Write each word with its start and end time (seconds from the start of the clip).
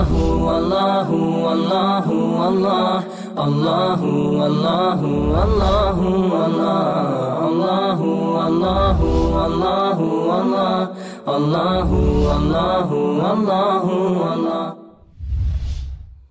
الله 0.00 1.10
والله 1.10 1.10
والله 1.10 2.06
والله 2.40 3.04
الله 3.38 4.00
والله 4.40 5.00
والله 5.04 5.98
والله 6.32 7.48
الله 7.48 8.98
والله 9.36 9.98
والله 10.30 10.88
الله 11.36 11.90
والله 12.28 12.92
والله 12.92 13.84
والله 14.22 14.74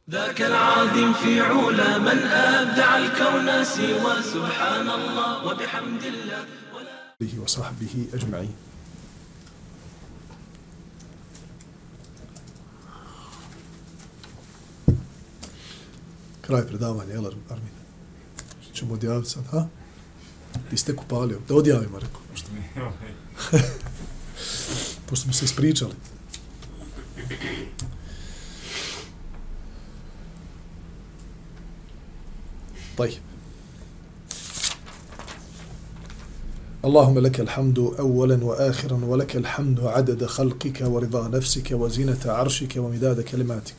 ذاك 0.10 0.42
العظيم 0.42 1.14
في 1.14 1.42
علا 1.42 1.98
من 1.98 2.18
أبدع 2.34 2.98
الكون 2.98 3.64
سوى 3.64 4.14
سبحان 4.34 4.90
الله. 4.90 5.46
وبحمد 5.46 6.04
الله 6.04 7.44
وصحبه 7.44 8.08
أجمعين. 8.14 8.69
Kraj 16.50 16.68
predavanja, 16.68 17.14
jel, 17.14 17.26
Armin? 17.26 17.74
Čemo 18.74 18.94
odjaviti 18.94 19.30
sad, 19.30 19.44
ha? 19.52 19.68
Ti 20.70 20.78
ste 20.78 20.96
kupalio. 20.96 21.40
Da 21.48 21.56
odjavimo, 21.56 22.00
rekao. 22.00 22.22
Pošto, 22.32 22.48
pošto 25.10 25.24
smo 25.24 25.34
se 25.34 25.46
ispričali. 25.46 25.94
طيب 32.98 33.22
اللهم 36.86 37.20
لك 37.20 37.40
الحمد 37.40 37.80
أولا 37.80 38.44
وآخرا 38.46 39.06
ولك 39.06 39.36
الحمد 39.36 39.80
عدد 39.80 40.26
خلقك 40.26 40.82
ورضا 40.82 41.28
نفسك 41.28 41.72
وزينة 41.72 42.20
عرشك 42.26 42.74
ومداد 42.78 43.22
كلماتك 43.22 43.76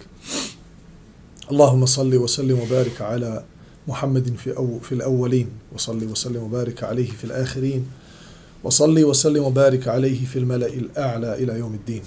اللهم 1.50 1.86
صل 1.86 2.14
وسلم 2.16 2.58
وبارك 2.60 3.00
على 3.00 3.44
محمد 3.88 4.36
في, 4.36 4.56
أو 4.56 4.78
في 4.80 4.92
الأولين 4.92 5.48
وصل 5.72 6.04
وسلم 6.04 6.42
وبارك 6.42 6.82
عليه 6.84 7.10
في 7.10 7.24
الآخرين 7.24 7.86
وصل 8.64 9.04
وسلم 9.04 9.44
وبارك 9.44 9.88
عليه 9.88 10.24
في 10.26 10.38
الملأ 10.38 10.66
الأعلى 10.66 11.34
إلى 11.34 11.58
يوم 11.58 11.74
الدين. 11.74 12.02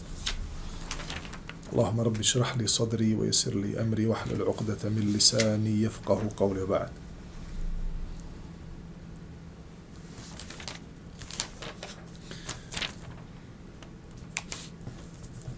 اللهم 1.74 2.00
رب 2.00 2.20
اشرح 2.20 2.58
لي 2.58 2.68
صدري 2.68 3.16
ويسر 3.16 3.56
لي 3.56 3.82
أمري 3.82 4.06
واحلل 4.06 4.42
عقدة 4.42 4.90
من 4.90 5.14
لساني 5.18 5.82
يفقه 5.84 6.22
قولي 6.38 6.62
وبعد 6.62 6.90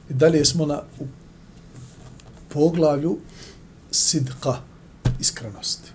dalje 0.09 0.45
smo 0.45 0.65
na 0.65 0.81
poglavlju 2.49 3.17
sidqa, 3.95 4.61
iskrenosti. 5.19 5.91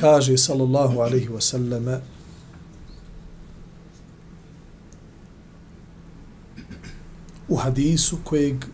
Kaže 0.00 0.38
sallallahu 0.38 1.00
alaihi 1.00 1.28
wa 1.28 1.40
sallame 1.40 2.00
u 7.48 7.56
hadisu 7.56 8.18
kojeg 8.24 8.64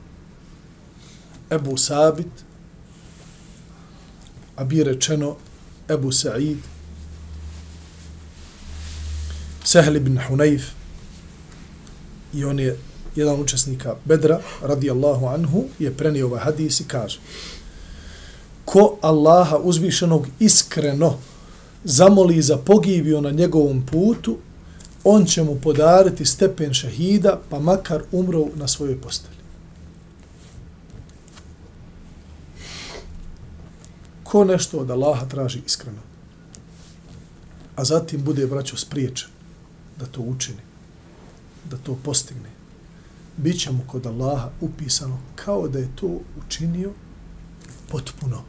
Ebu 1.51 1.79
Sabit, 1.79 2.45
a 4.57 4.65
bi 4.65 4.85
rečeno 4.85 5.37
Ebu 5.89 6.13
Sa'id, 6.13 6.59
Sehli 9.65 10.01
bin 10.01 10.19
Hunayf, 10.29 10.63
i 12.35 12.45
on 12.45 12.59
je 12.59 12.79
jedan 13.17 13.41
učesnika 13.41 13.97
Bedra, 14.05 14.41
radijallahu 14.63 15.27
anhu, 15.27 15.65
je 15.79 15.97
prenio 15.97 16.27
ovaj 16.27 16.41
hadis 16.41 16.81
i 16.81 16.85
kaže 16.85 17.21
ko 18.65 18.99
Allaha 19.01 19.59
uzvišenog 19.59 20.27
iskreno 20.39 21.19
zamoli 21.85 22.43
za 22.43 22.57
pogibio 22.57 23.21
na 23.21 23.31
njegovom 23.31 23.87
putu, 23.87 24.39
on 25.05 25.25
će 25.25 25.43
mu 25.43 25.61
podariti 25.61 26.25
stepen 26.25 26.75
šahida, 26.75 27.41
pa 27.51 27.59
makar 27.59 28.03
umro 28.13 28.47
na 28.55 28.69
svojoj 28.69 29.01
posteli. 29.01 29.35
Ko 34.23 34.45
nešto 34.45 34.79
od 34.79 34.91
Allaha 34.91 35.27
traži 35.27 35.61
iskreno, 35.67 36.01
a 37.77 37.85
zatim 37.85 38.25
bude 38.25 38.47
vraćao 38.47 38.79
spriječen 38.79 39.29
da 39.99 40.07
to 40.07 40.21
učini, 40.21 40.63
da 41.71 41.77
to 41.77 41.99
postigne, 42.05 42.51
bit 43.37 43.61
će 43.61 43.71
mu 43.71 43.81
kod 43.87 44.07
Allaha 44.07 44.51
upisano 44.61 45.19
kao 45.35 45.69
da 45.69 45.79
je 45.79 45.89
to 45.97 46.21
učinio 46.47 46.91
potpuno. 47.89 48.43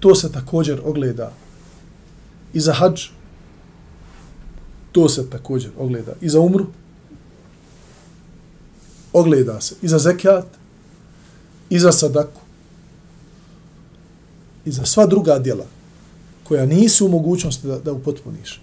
To 0.00 0.14
se 0.14 0.32
također 0.32 0.80
ogleda 0.84 1.32
i 2.52 2.60
za 2.60 2.72
hađ, 2.72 3.02
to 4.92 5.08
se 5.08 5.30
također 5.30 5.70
ogleda 5.78 6.12
i 6.20 6.28
za 6.28 6.40
umru, 6.40 6.66
ogleda 9.12 9.60
se 9.60 9.74
i 9.82 9.88
za 9.88 9.98
zekijat, 9.98 10.46
i 11.70 11.78
za 11.78 11.92
sadaku, 11.92 12.40
i 14.64 14.70
za 14.70 14.84
sva 14.84 15.06
druga 15.06 15.38
djela 15.38 15.66
koja 16.44 16.66
nisu 16.66 17.06
u 17.06 17.08
mogućnosti 17.08 17.66
da, 17.66 17.78
da 17.78 17.92
upotpuniš. 17.92 18.60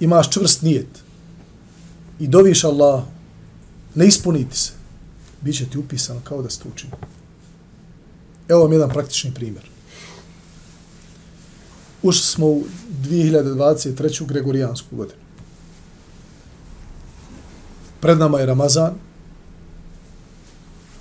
Imaš 0.00 0.30
čvrst 0.30 0.62
nijet 0.62 1.04
i 2.20 2.28
doviš 2.28 2.64
Allah, 2.64 3.02
ne 3.94 4.06
ispuniti 4.06 4.56
se, 4.56 4.72
bit 5.40 5.56
će 5.56 5.66
ti 5.66 5.78
upisano 5.78 6.20
kao 6.24 6.42
da 6.42 6.50
ste 6.50 6.68
učinili. 6.68 6.98
Evo 8.48 8.60
vam 8.62 8.72
jedan 8.72 8.90
praktični 8.90 9.34
primjer. 9.34 9.70
Ušli 12.02 12.22
smo 12.22 12.46
u 12.46 12.64
2023. 13.02 14.26
Gregorijansku 14.26 14.96
godinu. 14.96 15.20
Pred 18.00 18.18
nama 18.18 18.40
je 18.40 18.46
Ramazan, 18.46 18.94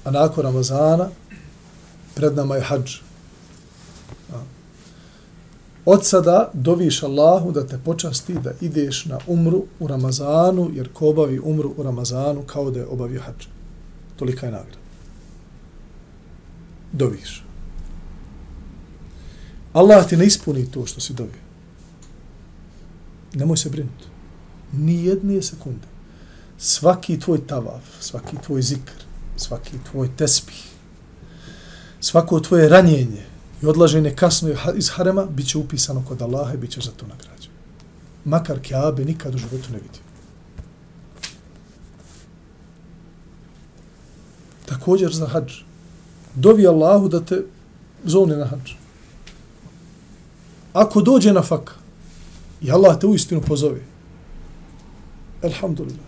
a 0.03 0.11
nakon 0.11 0.43
Ramazana 0.43 1.09
pred 2.15 2.35
nama 2.35 2.55
je 2.55 2.61
hađ. 2.61 2.95
Od 5.85 6.05
sada 6.05 6.51
doviš 6.53 7.03
Allahu 7.03 7.51
da 7.51 7.67
te 7.67 7.77
počasti 7.85 8.33
da 8.33 8.51
ideš 8.61 9.05
na 9.05 9.19
umru 9.27 9.63
u 9.79 9.87
Ramazanu, 9.87 10.69
jer 10.73 10.93
ko 10.93 11.09
obavi 11.09 11.39
umru 11.43 11.73
u 11.77 11.83
Ramazanu 11.83 12.41
kao 12.41 12.71
da 12.71 12.79
je 12.79 12.87
obavio 12.87 13.21
hađ. 13.21 13.45
Tolika 14.15 14.45
je 14.45 14.51
nagrada 14.51 14.83
doviš. 16.93 17.43
Allah 19.73 20.07
ti 20.07 20.17
ne 20.17 20.25
ispuni 20.25 20.71
to 20.71 20.85
što 20.85 21.01
si 21.01 21.13
dobio. 21.13 21.41
Nemoj 23.33 23.57
se 23.57 23.69
brinuti. 23.69 24.05
Ni 24.73 25.05
jedne 25.05 25.41
sekunde. 25.41 25.87
Svaki 26.57 27.19
tvoj 27.19 27.47
tavaf, 27.47 27.83
svaki 27.99 28.37
tvoj 28.45 28.61
zikr, 28.61 29.03
svaki 29.37 29.71
tvoj 29.91 30.09
tespih, 30.17 30.63
svako 31.99 32.39
tvoje 32.39 32.69
ranjenje 32.69 33.25
i 33.63 33.65
odlaženje 33.65 34.15
kasno 34.15 34.49
iz 34.75 34.89
harema, 34.89 35.25
bit 35.25 35.47
će 35.47 35.57
upisano 35.57 36.03
kod 36.07 36.21
Allaha 36.21 36.53
i 36.53 36.57
bit 36.57 36.71
će 36.71 36.81
za 36.81 36.91
to 36.91 37.05
nagrađen. 37.07 37.51
Makar 38.25 38.59
Kjabe 38.59 39.05
nikad 39.05 39.35
u 39.35 39.37
životu 39.37 39.71
ne 39.71 39.77
vidio. 39.77 40.01
Također 44.65 45.13
za 45.13 45.27
hađ 45.27 45.53
dovi 46.35 46.67
Allahu 46.67 47.07
da 47.07 47.19
te 47.19 47.43
zovne 48.03 48.35
na 48.35 48.45
hađ. 48.45 48.71
Ako 50.73 51.01
dođe 51.01 51.33
na 51.33 51.41
faka 51.41 51.73
i 52.61 52.71
Allah 52.71 52.99
te 52.99 53.07
uistinu 53.07 53.41
pozove, 53.41 53.81
Alhamdulillah. 55.43 56.07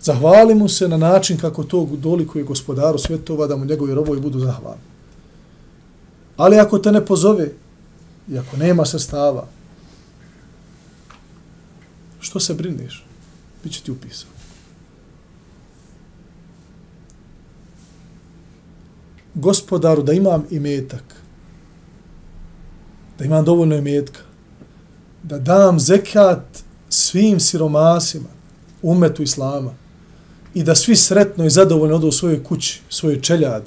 Zahvali 0.00 0.54
mu 0.54 0.68
se 0.68 0.88
na 0.88 0.96
način 0.96 1.38
kako 1.38 1.64
to 1.64 1.88
dolikuje 1.96 2.44
gospodaru 2.44 2.98
svjetova 2.98 3.46
da 3.46 3.56
mu 3.56 3.64
njegovi 3.64 3.94
robovi 3.94 4.20
budu 4.20 4.40
zahvalni. 4.40 4.90
Ali 6.40 6.58
ako 6.58 6.78
te 6.78 6.92
ne 6.92 7.04
pozove 7.04 7.50
i 8.28 8.38
ako 8.38 8.56
nema 8.56 8.86
sredstava, 8.86 9.46
što 12.20 12.40
se 12.40 12.54
brineš? 12.54 13.04
Biće 13.64 13.82
ti 13.82 13.90
upisano. 13.90 14.40
gospodaru 19.34 20.02
da 20.02 20.12
imam 20.12 20.44
imetak, 20.50 21.04
da 23.18 23.24
imam 23.24 23.44
dovoljno 23.44 23.76
imetka, 23.76 24.20
da 25.22 25.38
dam 25.38 25.80
zekat 25.80 26.62
svim 26.88 27.40
siromasima, 27.40 28.28
umetu 28.82 29.22
islama, 29.22 29.74
i 30.54 30.62
da 30.62 30.74
svi 30.74 30.96
sretno 30.96 31.44
i 31.44 31.50
zadovoljno 31.50 31.96
odu 31.96 32.08
u 32.08 32.12
svojoj 32.12 32.44
kući, 32.44 32.80
svoje 32.88 33.22
čeljade, 33.22 33.66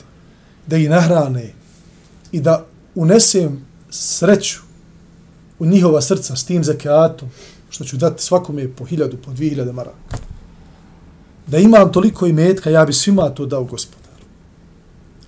da 0.67 0.77
ih 0.77 0.89
nahrane 0.89 1.53
i 2.33 2.41
da 2.41 2.65
unesem 2.95 3.65
sreću 3.89 4.59
u 5.59 5.65
njihova 5.65 6.01
srca 6.01 6.35
s 6.35 6.45
tim 6.45 6.63
zekatom, 6.63 7.29
što 7.69 7.83
ću 7.83 7.97
dati 7.97 8.23
svakome 8.23 8.67
po 8.75 8.85
hiljadu, 8.85 9.17
po 9.17 9.31
dvije 9.31 9.49
hiljade 9.49 9.71
maraka. 9.71 10.17
Da 11.47 11.57
imam 11.57 11.91
toliko 11.91 12.27
imetka, 12.27 12.69
ja 12.69 12.85
bi 12.85 12.93
svima 12.93 13.29
to 13.29 13.45
dao 13.45 13.63
gospodaru. 13.63 14.25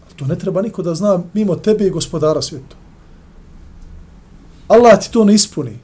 Ali 0.06 0.16
to 0.16 0.26
ne 0.26 0.36
treba 0.40 0.62
niko 0.62 0.82
da 0.82 0.96
zna 0.96 1.20
mimo 1.34 1.56
tebe 1.56 1.88
i 1.88 1.90
gospodara 1.90 2.42
svijetu. 2.42 2.76
Allah 4.68 5.00
ti 5.00 5.12
to 5.12 5.26
ne 5.26 5.34
ispuni. 5.34 5.80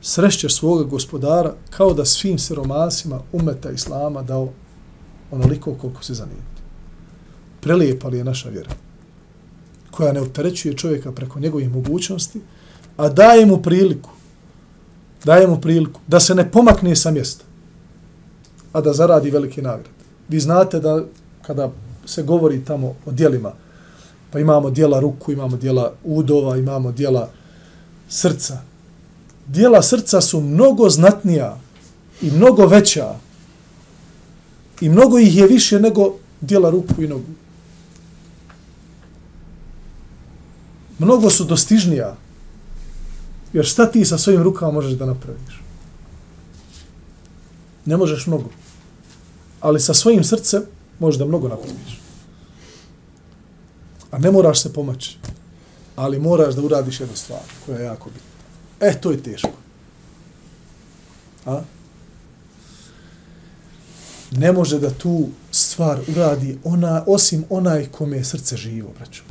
Srešćeš 0.00 0.56
svoga 0.56 0.84
gospodara 0.84 1.54
kao 1.70 1.94
da 1.94 2.04
svim 2.04 2.38
siromasima 2.38 3.20
umeta 3.32 3.70
Islama 3.70 4.22
dao 4.22 4.48
onoliko 5.30 5.74
koliko 5.74 6.04
se 6.04 6.14
zanijeti. 6.14 6.62
Prelijepa 7.60 8.08
li 8.08 8.18
je 8.18 8.24
naša 8.24 8.48
vjera 8.48 8.70
koja 9.92 10.12
ne 10.12 10.20
opterećuje 10.20 10.76
čovjeka 10.76 11.12
preko 11.12 11.40
njegovih 11.40 11.70
mogućnosti, 11.70 12.40
a 12.96 13.08
daje 13.08 13.46
mu 13.46 13.62
priliku, 13.62 14.10
daje 15.24 15.46
mu 15.46 15.60
priliku 15.60 16.00
da 16.06 16.20
se 16.20 16.34
ne 16.34 16.50
pomakne 16.50 16.96
sa 16.96 17.10
mjesta, 17.10 17.44
a 18.72 18.80
da 18.80 18.92
zaradi 18.92 19.30
velike 19.30 19.62
nagrade. 19.62 19.90
Vi 20.28 20.40
znate 20.40 20.80
da 20.80 21.04
kada 21.42 21.70
se 22.06 22.22
govori 22.22 22.64
tamo 22.64 22.94
o 23.06 23.12
dijelima, 23.12 23.52
pa 24.30 24.40
imamo 24.40 24.70
dijela 24.70 25.00
ruku, 25.00 25.32
imamo 25.32 25.56
dijela 25.56 25.92
udova, 26.04 26.56
imamo 26.56 26.92
dijela 26.92 27.30
srca. 28.08 28.58
Dijela 29.46 29.82
srca 29.82 30.20
su 30.20 30.40
mnogo 30.40 30.90
znatnija 30.90 31.58
i 32.22 32.30
mnogo 32.30 32.66
veća 32.66 33.14
i 34.80 34.88
mnogo 34.88 35.18
ih 35.18 35.36
je 35.36 35.46
više 35.46 35.80
nego 35.80 36.14
dijela 36.40 36.70
ruku 36.70 37.02
i 37.02 37.08
nogu. 37.08 37.41
Mnogo 40.98 41.30
su 41.30 41.44
dostižnija. 41.44 42.16
Jer 43.52 43.64
šta 43.64 43.90
ti 43.90 44.04
sa 44.04 44.18
svojim 44.18 44.42
rukama 44.42 44.72
možeš 44.72 44.92
da 44.92 45.06
napraviš? 45.06 45.62
Ne 47.84 47.96
možeš 47.96 48.26
mnogo. 48.26 48.50
Ali 49.60 49.80
sa 49.80 49.94
svojim 49.94 50.24
srcem 50.24 50.62
možeš 50.98 51.18
da 51.18 51.24
mnogo 51.24 51.48
napraviš. 51.48 52.00
A 54.10 54.18
ne 54.18 54.30
moraš 54.30 54.62
se 54.62 54.72
pomaći. 54.72 55.18
Ali 55.96 56.18
moraš 56.18 56.54
da 56.54 56.62
uradiš 56.62 57.00
jednu 57.00 57.16
stvar 57.16 57.40
koja 57.66 57.78
je 57.78 57.84
jako 57.84 58.10
bitna. 58.10 58.88
E, 58.88 59.00
to 59.00 59.10
je 59.10 59.22
teško. 59.22 59.50
A? 61.46 61.60
Ne 64.30 64.52
može 64.52 64.78
da 64.78 64.90
tu 64.90 65.28
stvar 65.50 66.00
uradi 66.08 66.58
ona, 66.64 67.04
osim 67.06 67.44
onaj 67.50 67.86
kome 67.86 68.16
je 68.16 68.24
srce 68.24 68.56
živo, 68.56 68.90
braćo. 68.98 69.22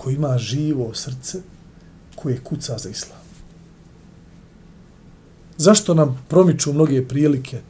Ko 0.00 0.10
ima 0.10 0.38
živo 0.38 0.94
srce, 0.94 1.42
koje 2.14 2.40
kuca 2.40 2.78
za 2.78 2.88
islam. 2.88 3.18
Zašto 5.56 5.94
nam 5.94 6.24
promiču 6.28 6.72
mnoge 6.72 7.08
prilike 7.08 7.60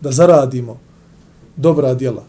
da 0.00 0.12
zaradimo 0.12 0.78
dobra 1.56 1.94
djela 1.94 2.24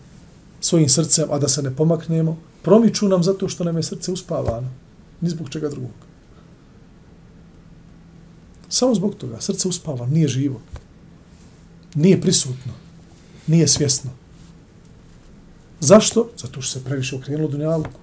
svojim 0.61 0.89
srcem, 0.89 1.27
a 1.31 1.37
da 1.39 1.47
se 1.47 1.61
ne 1.61 1.75
pomaknemo? 1.75 2.37
Promiču 2.61 3.07
nam 3.07 3.23
zato 3.23 3.49
što 3.49 3.63
nam 3.63 3.77
je 3.77 3.83
srce 3.83 4.11
uspavano. 4.11 4.69
Ni 5.21 5.29
zbog 5.29 5.49
čega 5.49 5.69
drugog. 5.69 6.01
Samo 8.69 8.95
zbog 8.95 9.15
toga. 9.15 9.41
Srce 9.41 9.67
uspava, 9.67 10.07
nije 10.07 10.27
živo. 10.27 10.61
Nije 11.95 12.21
prisutno. 12.21 12.73
Nije 13.47 13.67
svjesno. 13.67 14.11
Zašto? 15.79 16.29
Zato 16.37 16.61
što 16.61 16.79
se 16.79 16.85
previše 16.85 17.15
okrenulo 17.15 17.47
dunjalku 17.49 18.01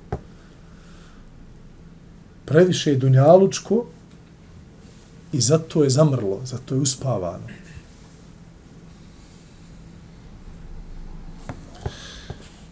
previše 2.49 2.95
dunjalučko 2.95 3.85
i 5.33 5.41
zato 5.41 5.85
je 5.85 5.91
zamrlo, 5.91 6.41
zato 6.45 6.75
je 6.75 6.81
uspavano. 6.81 7.49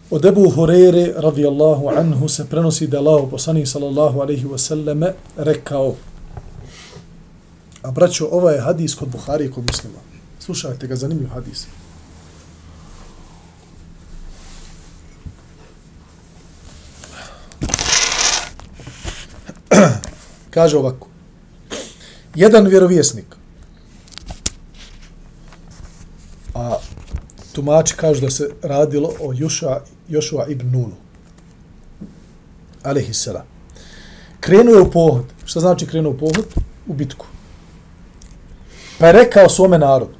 Od 0.09 0.25
Ebu 0.25 0.49
Hurere, 0.49 1.13
radijallahu 1.15 1.89
anhu, 1.89 2.27
se 2.27 2.45
prenosi 2.45 2.87
da 2.87 2.97
Allah, 2.97 3.27
poslani 3.31 3.65
sallallahu 3.65 4.19
alaihi 4.19 4.45
wasallame 4.45 5.11
rekao, 5.37 5.95
a 7.81 7.91
braćo, 7.91 8.27
ovaj 8.31 8.55
je 8.55 8.61
hadis 8.61 8.95
kod 8.95 9.09
Buhari 9.09 9.45
i 9.45 9.51
kod 9.51 9.63
muslima. 9.67 9.99
Slušajte 10.39 10.87
ga, 10.87 10.95
zanimljiv 10.95 11.27
hadis. 11.29 11.67
Kaže 20.57 20.77
ovako. 20.77 21.07
Jedan 22.35 22.67
vjerovjesnik, 22.67 23.25
a 26.55 26.77
tumači 27.53 27.95
kažu 27.95 28.21
da 28.21 28.29
se 28.29 28.49
radilo 28.61 29.11
o 29.21 29.33
Juša, 29.35 29.79
Jošua 30.09 30.47
ibn 30.47 30.71
Nunu, 30.71 30.95
alaihissalam. 32.83 33.43
Krenuo 34.39 34.75
je 34.75 34.81
u 34.81 34.91
pohod. 34.91 35.25
Šta 35.45 35.59
znači 35.59 35.87
krenuo 35.87 36.11
u 36.11 36.17
pohod? 36.17 36.47
U 36.87 36.93
bitku. 36.93 37.25
Pa 38.97 39.07
je 39.07 39.13
rekao 39.13 39.49
svome 39.49 39.77
narodu, 39.77 40.17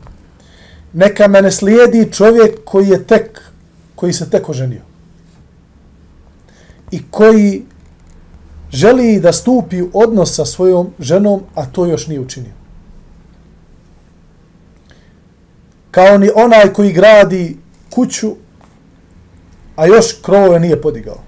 neka 0.94 1.28
me 1.28 1.42
ne 1.42 1.52
slijedi 1.52 2.12
čovjek 2.14 2.60
koji 2.66 2.88
je 2.88 3.04
tek, 3.08 3.42
koji 3.96 4.14
se 4.14 4.30
tek 4.30 4.50
oženio. 4.50 4.82
I 6.92 7.02
koji 7.12 7.66
želi 8.72 9.20
da 9.20 9.34
stupi 9.34 9.82
u 9.82 9.90
odnos 9.94 10.36
sa 10.36 10.46
svojom 10.46 10.90
ženom, 11.00 11.42
a 11.56 11.66
to 11.66 11.86
još 11.86 12.08
nije 12.08 12.20
učinio. 12.20 12.52
Kao 15.92 16.18
ni 16.18 16.30
onaj 16.36 16.74
koji 16.74 16.94
gradi 16.94 17.58
kuću, 17.90 18.36
a 19.76 19.86
još 19.86 20.22
krovove 20.22 20.60
nije 20.60 20.82
podigao. 20.82 21.20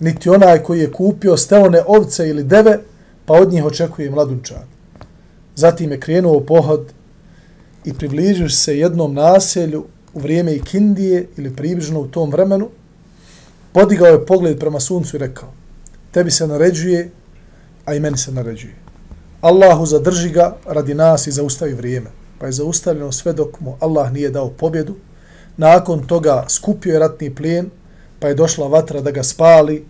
Niti 0.00 0.30
onaj 0.30 0.62
koji 0.62 0.80
je 0.80 0.92
kupio 0.92 1.36
steone 1.36 1.82
ovce 1.86 2.28
ili 2.28 2.44
deve, 2.44 2.78
pa 3.24 3.34
od 3.34 3.52
njih 3.52 3.64
očekuje 3.64 4.10
mladunčad. 4.10 4.64
Zatim 5.54 5.90
je 5.90 6.00
krenuo 6.00 6.36
u 6.36 6.46
pohod 6.46 6.92
i 7.84 7.94
približio 7.94 8.48
se 8.48 8.78
jednom 8.78 9.14
naselju 9.14 9.84
u 10.14 10.20
vrijeme 10.20 10.54
Ikindije 10.54 11.26
ili 11.36 11.56
približno 11.56 12.00
u 12.00 12.08
tom 12.08 12.30
vremenu, 12.30 12.68
podigao 13.72 14.08
je 14.08 14.26
pogled 14.26 14.58
prema 14.58 14.80
suncu 14.80 15.16
i 15.16 15.18
rekao, 15.18 15.52
tebi 16.10 16.30
se 16.30 16.46
naređuje, 16.46 17.10
a 17.84 17.94
i 17.94 18.00
meni 18.00 18.18
se 18.18 18.32
naređuje. 18.32 18.74
Allahu 19.40 19.86
zadrži 19.86 20.30
ga 20.30 20.56
radi 20.66 20.94
nas 20.94 21.26
i 21.26 21.32
zaustavi 21.32 21.72
vrijeme. 21.72 22.10
Pa 22.38 22.46
je 22.46 22.52
zaustavljeno 22.52 23.12
sve 23.12 23.32
dok 23.32 23.60
mu 23.60 23.76
Allah 23.80 24.12
nije 24.12 24.30
dao 24.30 24.50
pobjedu. 24.50 24.96
Nakon 25.56 26.06
toga 26.06 26.44
skupio 26.48 26.92
je 26.92 26.98
ratni 26.98 27.34
plijen, 27.34 27.70
pa 28.20 28.28
je 28.28 28.34
došla 28.34 28.68
vatra 28.68 29.00
da 29.00 29.10
ga 29.10 29.22
spali, 29.22 29.84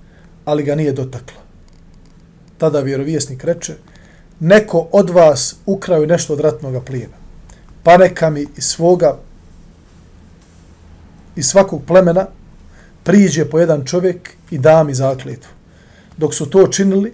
ali 0.44 0.62
ga 0.62 0.75
nije 0.75 0.92
dotakla. 0.92 1.40
Tada 2.59 2.80
vjerovjesnik 2.80 3.44
reče, 3.44 3.75
neko 4.40 4.88
od 4.92 5.11
vas 5.11 5.56
ukrao 5.66 6.06
nešto 6.06 6.33
od 6.33 6.40
ratnog 6.40 6.85
plijena, 6.85 7.14
pa 7.83 7.97
neka 7.97 8.30
mi 8.30 8.47
iz 8.56 8.64
svoga, 8.64 9.18
iz 11.37 11.47
svakog 11.47 11.83
plemena, 11.87 12.26
priđe 13.04 13.44
po 13.44 13.59
jedan 13.59 13.85
čovjek 13.85 14.30
i 14.50 14.59
da 14.59 14.85
mi 14.85 14.94
zakljetvu 14.94 15.60
dok 16.20 16.34
su 16.34 16.46
to 16.50 16.66
činili, 16.66 17.12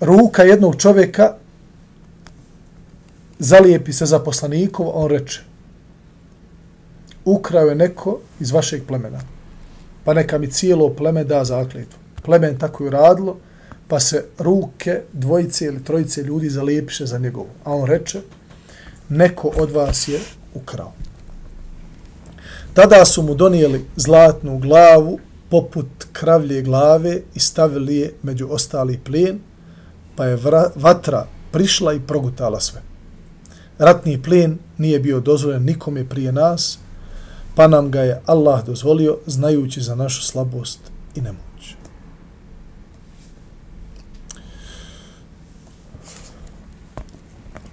ruka 0.00 0.42
jednog 0.42 0.76
čovjeka 0.76 1.34
zalijepi 3.38 3.92
se 3.92 4.06
za 4.06 4.18
poslanikov, 4.18 4.90
on 4.94 5.10
reče, 5.10 5.40
ukrao 7.24 7.68
je 7.68 7.74
neko 7.74 8.18
iz 8.40 8.50
vašeg 8.50 8.82
plemena, 8.86 9.20
pa 10.04 10.14
neka 10.14 10.38
mi 10.38 10.50
cijelo 10.50 10.94
pleme 10.94 11.24
da 11.24 11.44
zakljetvu. 11.44 11.98
Plemen 12.22 12.58
tako 12.58 12.84
je 12.84 12.90
radilo, 12.90 13.36
pa 13.88 14.00
se 14.00 14.24
ruke 14.38 15.00
dvojice 15.12 15.64
ili 15.64 15.84
trojice 15.84 16.22
ljudi 16.22 16.50
zalijepiše 16.50 17.06
za 17.06 17.18
njegovu. 17.18 17.50
A 17.64 17.74
on 17.74 17.86
reče, 17.86 18.20
neko 19.08 19.52
od 19.56 19.70
vas 19.70 20.08
je 20.08 20.20
ukrao. 20.54 20.92
Tada 22.74 23.04
su 23.04 23.22
mu 23.22 23.34
donijeli 23.34 23.84
zlatnu 23.96 24.58
glavu 24.58 25.18
poput 25.50 25.86
kravlje 26.12 26.62
glave 26.62 27.20
i 27.34 27.40
stavili 27.40 27.96
je 27.96 28.14
među 28.22 28.48
ostali 28.50 29.00
plijen, 29.04 29.40
pa 30.16 30.24
je 30.24 30.38
vatra 30.74 31.26
prišla 31.52 31.94
i 31.94 32.00
progutala 32.00 32.60
sve. 32.60 32.82
Ratni 33.78 34.22
plijen 34.22 34.58
nije 34.78 35.00
bio 35.00 35.20
dozvoljen 35.20 35.64
nikome 35.64 36.08
prije 36.08 36.32
nas, 36.32 36.78
pa 37.54 37.66
nam 37.66 37.90
ga 37.90 38.00
je 38.00 38.22
Allah 38.26 38.64
dozvolio 38.64 39.18
znajući 39.26 39.82
za 39.82 39.94
našu 39.94 40.22
slabost 40.22 40.80
i 41.14 41.20
nemoć. 41.20 41.74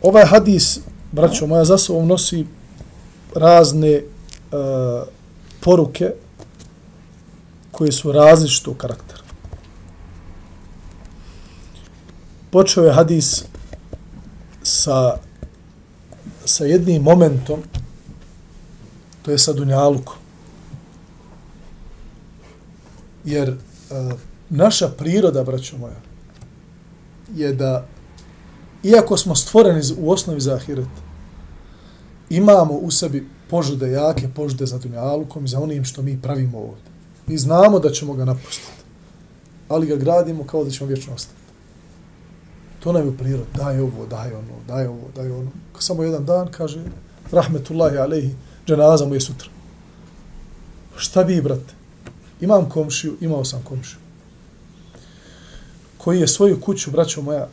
Ovaj 0.01 0.25
hadis, 0.25 0.79
braćo 1.11 1.47
moja, 1.47 1.65
za 1.65 1.77
sobom 1.77 2.07
nosi 2.07 2.45
razne 3.35 4.01
uh, 4.01 5.07
poruke 5.59 6.11
koje 7.77 7.91
su 7.91 8.11
različito 8.11 8.73
karakter. 8.73 9.21
Počeo 12.51 12.83
je 12.83 12.93
hadis 12.93 13.43
sa, 14.63 15.17
sa 16.45 16.65
jednim 16.65 17.01
momentom, 17.01 17.59
to 19.21 19.31
je 19.31 19.37
sa 19.37 19.53
Dunjalukom. 19.53 20.15
Jer 23.25 23.49
e, 23.49 23.55
naša 24.49 24.87
priroda, 24.87 25.43
braćo 25.43 25.77
moja, 25.77 25.99
je 27.35 27.53
da, 27.53 27.85
iako 28.83 29.17
smo 29.17 29.35
stvoreni 29.35 29.81
u 29.97 30.11
osnovi 30.11 30.41
za 30.41 30.55
ahiret, 30.55 30.87
imamo 32.29 32.73
u 32.73 32.91
sebi 32.91 33.27
požude 33.49 33.91
jake, 33.91 34.29
požude 34.35 34.65
za 34.65 34.77
Dunjalukom 34.77 35.45
i 35.45 35.47
za 35.47 35.59
onim 35.59 35.83
što 35.83 36.01
mi 36.01 36.21
pravimo 36.21 36.57
ovdje. 36.57 36.94
Mi 37.27 37.37
znamo 37.37 37.79
da 37.79 37.91
ćemo 37.91 38.13
ga 38.13 38.25
napustiti, 38.25 38.83
ali 39.69 39.87
ga 39.87 39.95
gradimo 39.95 40.43
kao 40.47 40.63
da 40.63 40.71
ćemo 40.71 40.87
vječno 40.87 41.13
ostati. 41.13 41.39
To 42.79 42.91
nam 42.91 43.07
je 43.07 43.17
prirod, 43.17 43.45
daj 43.55 43.79
ovo, 43.79 44.05
daj 44.05 44.33
ono, 44.33 44.55
daj 44.67 44.87
ovo, 44.87 45.09
daj 45.15 45.31
ono. 45.31 45.51
Samo 45.79 46.03
jedan 46.03 46.25
dan 46.25 46.47
kaže, 46.51 46.83
rahmetullahi 47.31 47.97
alejhi, 47.97 48.35
dženaza 48.67 49.05
mu 49.05 49.13
je 49.13 49.21
sutra. 49.21 49.49
Šta 50.97 51.23
bi, 51.23 51.41
brate? 51.41 51.73
Imam 52.41 52.69
komšiju, 52.69 53.17
imao 53.21 53.45
sam 53.45 53.63
komšiju. 53.63 53.99
Koji 55.97 56.19
je 56.19 56.27
svoju 56.27 56.61
kuću, 56.61 56.91
braćo 56.91 57.21
moja, 57.21 57.47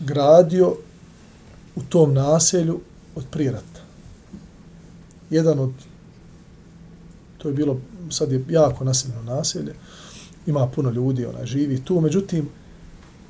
gradio 0.00 0.76
u 1.76 1.82
tom 1.82 2.14
naselju 2.14 2.80
od 3.14 3.24
prirata. 3.30 3.80
Jedan 5.30 5.58
od, 5.58 5.72
to 7.38 7.48
je 7.48 7.54
bilo, 7.54 7.80
sad 8.10 8.32
je 8.32 8.44
jako 8.48 8.84
naseljeno 8.84 9.22
naselje, 9.22 9.74
ima 10.46 10.66
puno 10.66 10.90
ljudi, 10.90 11.26
ona 11.26 11.46
živi 11.46 11.84
tu, 11.84 12.00
međutim, 12.00 12.48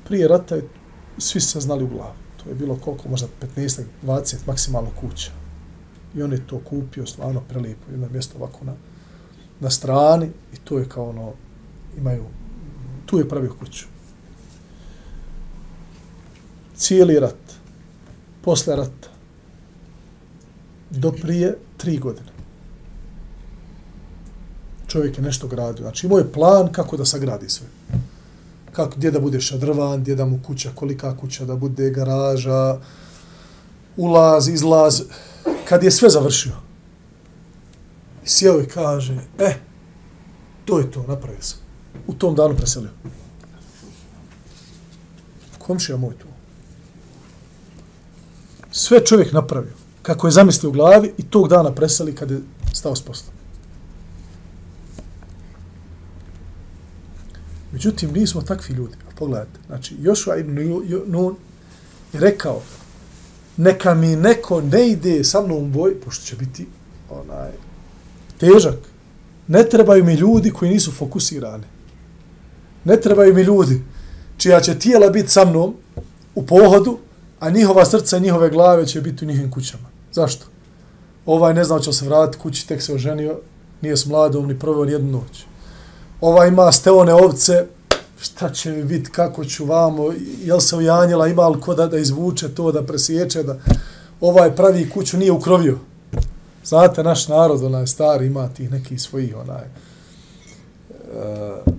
prije 0.03 0.27
rata 0.27 0.55
je, 0.55 0.67
svi 1.17 1.41
se 1.41 1.59
znali 1.59 1.83
u 1.83 1.87
glavu. 1.87 2.13
To 2.43 2.49
je 2.49 2.55
bilo 2.55 2.75
koliko, 2.75 3.09
možda 3.09 3.27
15, 3.55 3.83
20 4.03 4.35
maksimalno 4.47 4.89
kuća. 5.01 5.31
I 6.15 6.21
on 6.21 6.31
je 6.31 6.47
to 6.47 6.59
kupio, 6.59 7.05
stvarno 7.05 7.41
prelijepo, 7.49 7.91
jedno 7.91 8.07
mjesto 8.11 8.37
ovako 8.37 8.65
na, 8.65 8.73
na 9.59 9.69
strani 9.69 10.29
i 10.53 10.57
to 10.57 10.79
je 10.79 10.89
kao 10.89 11.09
ono, 11.09 11.33
imaju, 11.97 12.25
tu 13.05 13.17
je 13.17 13.29
pravio 13.29 13.55
kuću. 13.59 13.85
Cijeli 16.75 17.19
rat, 17.19 17.53
posle 18.41 18.75
rata, 18.75 19.09
do 20.89 21.11
prije 21.11 21.57
tri 21.77 21.97
godine. 21.97 22.38
Čovjek 24.89 25.17
je 25.17 25.23
nešto 25.23 25.47
gradio. 25.47 25.83
Znači 25.83 26.07
imao 26.07 26.19
je 26.19 26.31
plan 26.31 26.71
kako 26.71 26.97
da 26.97 27.05
sagradi 27.05 27.49
sve. 27.49 27.67
Kako, 28.71 28.95
gdje 28.97 29.11
da 29.11 29.19
bude 29.19 29.41
šadrvan, 29.41 30.01
gdje 30.01 30.15
da 30.15 30.25
mu 30.25 30.39
kuća, 30.47 30.71
kolika 30.75 31.17
kuća 31.17 31.45
da 31.45 31.55
bude, 31.55 31.89
garaža, 31.89 32.77
ulaz, 33.97 34.47
izlaz. 34.47 35.01
Kad 35.65 35.83
je 35.83 35.91
sve 35.91 36.09
završio, 36.09 36.53
sjeo 38.25 38.61
i 38.61 38.65
kaže, 38.65 39.17
e, 39.39 39.53
to 40.65 40.79
je 40.79 40.91
to, 40.91 41.05
napravio 41.07 41.41
sam. 41.41 41.59
U 42.07 42.13
tom 42.13 42.35
danu 42.35 42.55
preselio. 42.55 42.89
Komšija 45.57 45.97
moj 45.97 46.13
tu. 46.17 46.25
Sve 48.71 49.05
čovjek 49.05 49.33
napravio. 49.33 49.73
Kako 50.01 50.27
je 50.27 50.31
zamislio 50.31 50.69
u 50.69 50.73
glavi 50.73 51.13
i 51.17 51.23
tog 51.23 51.47
dana 51.47 51.71
preseli 51.71 52.15
kad 52.15 52.31
je 52.31 52.41
stao 52.73 52.95
s 52.95 53.01
posla. 53.01 53.38
Međutim, 57.79 58.11
nismo 58.13 58.41
takvi 58.41 58.75
ljudi. 58.75 58.95
Pogledajte. 59.15 59.59
Znači, 59.67 59.95
Joshua 60.01 60.37
ibn 60.37 60.59
Nun 61.07 61.35
je 62.13 62.19
rekao, 62.19 62.61
neka 63.57 63.93
mi 63.93 64.15
neko 64.15 64.61
ne 64.61 64.89
ide 64.89 65.23
sa 65.23 65.41
mnom 65.41 65.57
u 65.57 65.67
boj, 65.67 66.01
pošto 66.01 66.25
će 66.25 66.35
biti 66.35 66.67
onaj, 67.09 67.51
težak. 68.37 68.75
Ne 69.47 69.63
trebaju 69.63 70.03
mi 70.03 70.13
ljudi 70.13 70.51
koji 70.51 70.71
nisu 70.71 70.91
fokusirani. 70.91 71.63
Ne 72.83 73.01
trebaju 73.01 73.33
mi 73.33 73.41
ljudi 73.41 73.81
čija 74.37 74.59
će 74.61 74.79
tijela 74.79 75.09
biti 75.09 75.29
sa 75.29 75.45
mnom 75.45 75.75
u 76.35 76.45
pohodu, 76.45 76.97
a 77.39 77.49
njihova 77.49 77.85
srca 77.85 78.17
i 78.17 78.21
njihove 78.21 78.49
glave 78.49 78.85
će 78.85 79.01
biti 79.01 79.25
u 79.25 79.27
njihovim 79.27 79.51
kućama. 79.51 79.87
Zašto? 80.11 80.45
Ovaj 81.25 81.53
ne 81.53 81.63
znao 81.63 81.79
će 81.79 81.93
se 81.93 82.05
vratiti 82.05 82.43
kući, 82.43 82.67
tek 82.67 82.81
se 82.81 82.93
oženio, 82.93 83.39
nije 83.81 83.97
s 83.97 84.05
mladom, 84.05 84.47
ni 84.47 84.59
proveo 84.59 84.85
ni 84.85 84.91
jednu 84.91 85.11
noć. 85.11 85.45
Ovaj 86.21 86.47
ima 86.47 86.71
steone 86.71 87.13
ovce, 87.13 87.65
šta 88.21 88.49
će 88.49 88.71
mi 88.71 88.83
biti, 88.83 89.09
kako 89.11 89.45
ću 89.45 89.65
vamo, 89.65 90.13
jel 90.43 90.59
se 90.59 90.75
ujanjila, 90.75 91.27
ima 91.27 91.47
li 91.47 91.61
ko 91.61 91.75
da, 91.75 91.87
da 91.87 91.97
izvuče 91.97 92.49
to, 92.49 92.71
da 92.71 92.85
presječe, 92.85 93.43
da 93.43 93.57
ovaj 94.21 94.55
pravi 94.55 94.89
kuću 94.89 95.17
nije 95.17 95.31
ukrovio. 95.31 95.77
Znate, 96.63 97.03
naš 97.03 97.27
narod, 97.27 97.63
onaj 97.63 97.87
stari, 97.87 98.25
ima 98.25 98.49
tih 98.49 98.71
nekih 98.71 99.01
svojih, 99.01 99.35
onaj, 99.35 99.63
uh, 101.13 101.73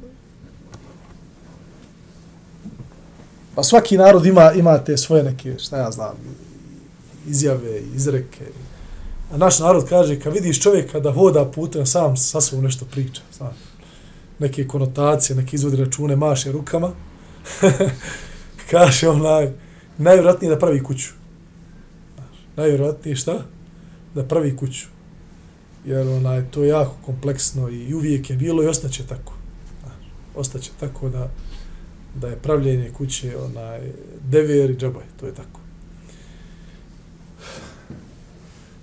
pa 3.55 3.63
svaki 3.63 3.99
narod 3.99 4.27
ima, 4.27 4.53
ima 4.53 4.79
te 4.79 4.97
svoje 4.97 5.23
neke, 5.23 5.59
šta 5.59 5.77
ja 5.77 5.91
znam, 5.91 6.17
izjave, 7.27 7.81
izreke. 7.95 8.45
A 9.33 9.37
naš 9.37 9.59
narod 9.59 9.89
kaže, 9.89 10.21
kad 10.21 10.33
vidiš 10.33 10.61
čovjeka 10.61 11.01
da 11.01 11.11
voda 11.11 11.45
putem, 11.45 11.87
sam 11.87 12.17
sa 12.17 12.41
svom 12.41 12.65
nešto 12.65 12.85
priča, 12.85 13.23
znam. 13.37 13.70
Neke 14.41 14.67
konotacije, 14.67 15.37
neke 15.37 15.57
izvodi 15.57 15.77
račune, 15.77 16.17
maše 16.17 16.53
rukama. 16.53 16.91
kaže 18.71 19.09
onaj, 19.09 19.53
najvjerojatnije 19.99 20.51
da 20.51 20.59
pravi 20.59 20.83
kuću. 20.83 21.13
Najvjerojatnije 22.57 23.17
šta? 23.17 23.43
da 24.15 24.25
pravi 24.25 24.57
kuću. 24.57 24.87
Jer 25.85 26.09
onaj, 26.09 26.51
to 26.51 26.63
je 26.63 26.69
jako 26.69 26.95
kompleksno 27.05 27.69
i 27.69 27.95
uvijek 27.95 28.31
je 28.31 28.37
bilo 28.37 28.63
i 28.63 28.67
ostaće 28.67 29.07
tako. 29.07 29.33
Ostaće 30.37 30.71
tako 30.81 31.09
da, 31.09 31.31
da 32.15 32.29
je 32.29 32.37
pravljenje 32.37 32.91
kuće 32.97 33.37
onaj, 33.39 33.81
dever 34.29 34.71
i 34.71 34.77
džabaj, 34.77 35.05
to 35.21 35.27
je 35.27 35.35
tako. 35.35 35.61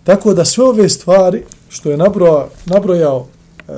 Tako 0.03 0.33
da 0.33 0.45
sve 0.45 0.63
ove 0.63 0.89
stvari 0.89 1.43
što 1.69 1.91
je 1.91 1.97
nabrojao, 1.97 2.49
nabrojao 2.65 3.27
e, 3.67 3.73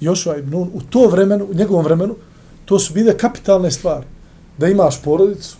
Joshua 0.00 0.36
ibn 0.36 0.50
Nun 0.50 0.70
u 0.74 0.80
to 0.80 1.08
vremenu, 1.08 1.44
u 1.44 1.54
njegovom 1.54 1.84
vremenu, 1.84 2.16
to 2.64 2.78
su 2.78 2.94
bile 2.94 3.18
kapitalne 3.18 3.70
stvari. 3.70 4.06
Da 4.58 4.68
imaš 4.68 5.02
porodicu, 5.02 5.56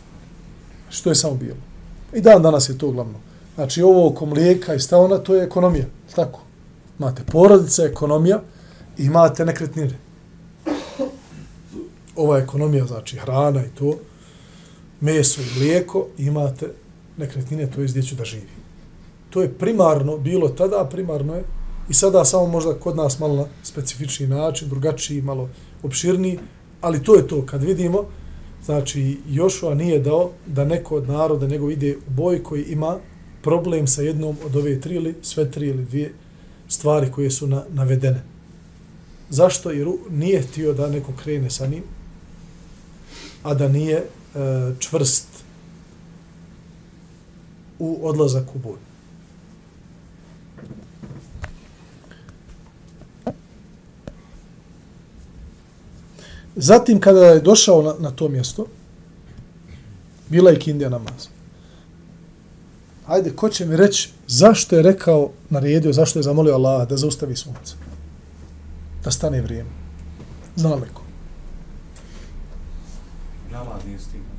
što 0.91 1.09
je 1.09 1.15
samo 1.15 1.35
bilo. 1.35 1.57
I 2.13 2.21
dan 2.21 2.43
danas 2.43 2.69
je 2.69 2.79
to 2.79 2.91
glavno. 2.91 3.19
Znači 3.55 3.83
ovo 3.83 4.09
oko 4.09 4.27
mlijeka 4.27 4.75
i 4.75 4.81
stavona, 4.81 5.19
to 5.19 5.35
je 5.35 5.45
ekonomija. 5.45 5.85
Tako. 6.15 6.41
Imate 6.99 7.23
porodica, 7.33 7.85
ekonomija 7.85 8.41
i 8.99 9.05
imate 9.05 9.45
nekretnine. 9.45 9.99
Ova 12.17 12.39
ekonomija, 12.39 12.87
znači 12.87 13.17
hrana 13.17 13.65
i 13.65 13.69
to, 13.79 13.99
meso 15.01 15.41
i 15.41 15.59
mlijeko, 15.59 16.07
imate 16.19 16.71
nekretnine, 17.17 17.71
to 17.71 17.81
je 17.81 17.87
gdje 17.87 18.03
da 18.19 18.25
živi. 18.25 18.49
To 19.31 19.43
je 19.43 19.53
primarno 19.53 20.17
bilo 20.17 20.49
tada, 20.49 20.89
primarno 20.91 21.35
je 21.35 21.45
i 21.91 21.95
sada 21.95 22.25
samo 22.25 22.47
možda 22.47 22.75
kod 22.75 22.97
nas 22.97 23.19
malo 23.19 23.37
na 23.37 23.45
specifični 23.63 24.27
način, 24.27 24.69
drugačiji, 24.69 25.23
malo 25.23 25.49
opširniji, 25.83 26.39
ali 26.81 27.03
to 27.03 27.15
je 27.15 27.29
to. 27.29 27.47
Kad 27.47 27.63
vidimo, 27.63 28.05
znači 28.65 29.19
Jošua 29.29 29.75
nije 29.75 29.99
dao 29.99 30.31
da 30.47 30.65
neko 30.65 30.97
od 30.97 31.09
naroda 31.09 31.47
nego 31.47 31.71
ide 31.71 31.97
u 31.97 32.11
boj 32.11 32.43
koji 32.43 32.63
ima 32.63 32.99
problem 33.43 33.87
sa 33.87 34.03
jednom 34.03 34.37
od 34.47 34.57
ove 34.57 34.81
tri 34.81 34.95
ili 34.95 35.15
sve 35.23 35.51
tri 35.51 35.67
ili 35.67 35.85
dvije 35.85 36.13
stvari 36.69 37.11
koje 37.13 37.31
su 37.31 37.47
na, 37.47 37.65
navedene. 37.69 38.23
Zašto? 39.31 39.71
Jer 39.71 39.89
nije 40.11 40.43
htio 40.43 40.73
da 40.73 40.89
neko 40.89 41.13
krene 41.23 41.51
sa 41.51 41.67
njim, 41.67 41.83
a 43.43 43.55
da 43.55 43.69
nije 43.69 43.97
e, 43.97 44.05
čvrst 44.79 45.27
u 47.79 47.99
odlazak 48.03 48.55
u 48.55 48.59
boj. 48.59 48.90
Zatim, 56.57 57.01
kada 57.01 57.27
je 57.27 57.41
došao 57.41 57.83
na, 57.83 57.95
na 57.99 58.11
to 58.11 58.29
mjesto, 58.29 58.67
bila 60.29 60.51
je 60.51 60.59
kindija 60.59 60.89
namaz 60.89 61.29
ajde, 63.11 63.37
ko 63.37 63.49
će 63.49 63.67
mi 63.67 63.77
reći 63.77 64.13
zašto 64.27 64.77
je 64.77 64.83
rekao, 64.83 65.31
naredio, 65.51 65.93
zašto 65.93 66.19
je 66.19 66.23
zamolio 66.23 66.55
Allah 66.55 66.89
da 66.89 66.97
zaustavi 66.97 67.37
sunce? 67.37 67.75
Da 69.05 69.11
stane 69.11 69.43
vrijeme. 69.43 69.71
Zna 70.57 70.75
li 70.75 70.89
ko? 70.95 71.03
Namaz 73.51 73.85
nije 73.87 73.99
stigao. 73.99 74.37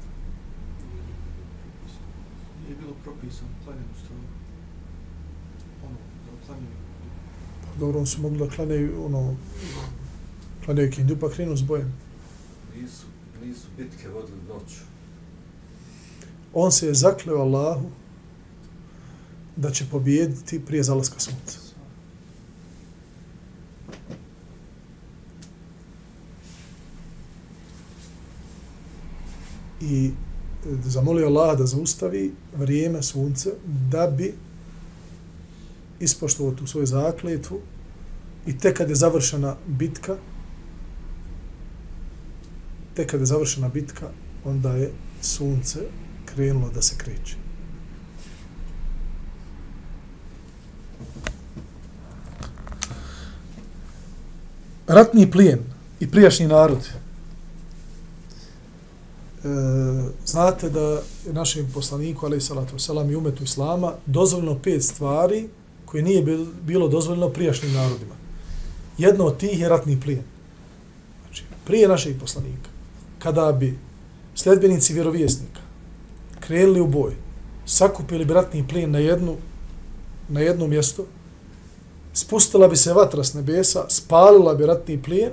Nije 2.63 2.75
bilo 2.81 2.93
propisano 3.03 3.49
klanjeno 3.65 3.93
stranu. 4.03 4.23
Ono, 5.85 5.97
da 6.25 6.45
klanjaju. 6.45 6.75
Pa 7.61 7.79
dobro, 7.79 7.99
on 7.99 8.05
su 8.05 8.21
mogli 8.21 8.39
da 8.39 8.49
klanjaju, 8.55 9.05
ono, 9.05 9.35
klanjaju 10.65 10.91
kindu 10.91 11.17
pa 11.19 11.29
krenu 11.29 11.57
s 11.57 11.61
bojem. 11.61 11.93
Nisu, 12.75 13.05
nisu 13.45 13.67
bitke 13.77 14.09
vodili 14.09 14.39
noću. 14.47 14.91
on 16.53 16.71
se 16.71 16.87
je 16.87 16.93
zakleo 16.93 17.37
Allahu 17.37 17.89
da 19.55 19.71
će 19.71 19.85
pobijediti 19.91 20.65
prije 20.65 20.83
zalaska 20.83 21.19
sunca. 21.19 21.59
I 29.81 30.11
zamolio 30.83 31.27
Allah 31.27 31.57
da 31.57 31.65
zaustavi 31.65 32.33
vrijeme 32.57 33.03
sunce 33.03 33.49
da 33.91 34.07
bi 34.07 34.33
ispoštovao 35.99 36.55
tu 36.55 36.67
svoju 36.67 36.85
zakletvu 36.85 37.59
i 38.47 38.57
tek 38.57 38.77
kad 38.77 38.89
je 38.89 38.95
završena 38.95 39.55
bitka, 39.67 40.17
tek 43.01 43.09
kada 43.11 43.21
je 43.21 43.25
završena 43.25 43.67
bitka, 43.67 44.09
onda 44.45 44.71
je 44.73 44.91
sunce 45.21 45.79
krenulo 46.25 46.69
da 46.69 46.81
se 46.81 46.95
kreće. 46.97 47.35
Ratni 54.87 55.31
plijen 55.31 55.59
i 55.99 56.11
prijašnji 56.11 56.47
narod. 56.47 56.77
E, 59.43 59.47
znate 60.25 60.69
da 60.69 60.81
je 61.25 61.33
našem 61.33 61.71
poslaniku, 61.73 62.25
ali 62.25 62.37
i 62.37 62.41
salatu 62.41 62.79
selam 62.79 63.11
i 63.11 63.15
umetu 63.15 63.43
islama, 63.43 63.93
dozvoljeno 64.05 64.59
pet 64.59 64.83
stvari 64.83 65.49
koje 65.85 66.03
nije 66.03 66.25
bilo 66.61 66.87
dozvoljeno 66.87 67.29
prijašnjim 67.29 67.73
narodima. 67.73 68.15
Jedno 68.97 69.25
od 69.25 69.37
tih 69.37 69.59
je 69.59 69.69
ratni 69.69 69.99
plijen. 70.01 70.23
Znači, 71.23 71.43
prije 71.65 71.87
našeg 71.87 72.19
poslanika, 72.19 72.70
kada 73.23 73.51
bi 73.51 73.79
sledbenici 74.35 74.93
vjerovjesnika 74.93 75.61
krenuli 76.39 76.81
u 76.81 76.87
boj, 76.87 77.13
sakupili 77.65 78.25
bratni 78.25 78.59
ratni 78.59 78.67
plijen 78.67 78.91
na 78.91 78.99
jednu 78.99 79.37
na 80.31 80.39
jedno 80.39 80.67
mjesto, 80.67 81.05
spustila 82.13 82.67
bi 82.67 82.75
se 82.75 82.93
vatra 82.93 83.23
s 83.23 83.33
nebesa, 83.33 83.85
spalila 83.89 84.55
bi 84.55 84.65
ratni 84.65 85.01
plijen, 85.01 85.31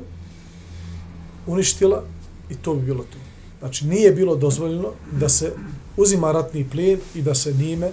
uništila 1.46 2.04
i 2.50 2.54
to 2.54 2.74
bi 2.74 2.82
bilo 2.82 3.04
to. 3.04 3.18
Znači, 3.58 3.86
nije 3.86 4.12
bilo 4.12 4.36
dozvoljeno 4.36 4.92
da 5.12 5.28
se 5.28 5.52
uzima 5.96 6.32
ratni 6.32 6.70
plijen 6.70 7.00
i 7.14 7.22
da 7.22 7.34
se 7.34 7.52
njime, 7.52 7.90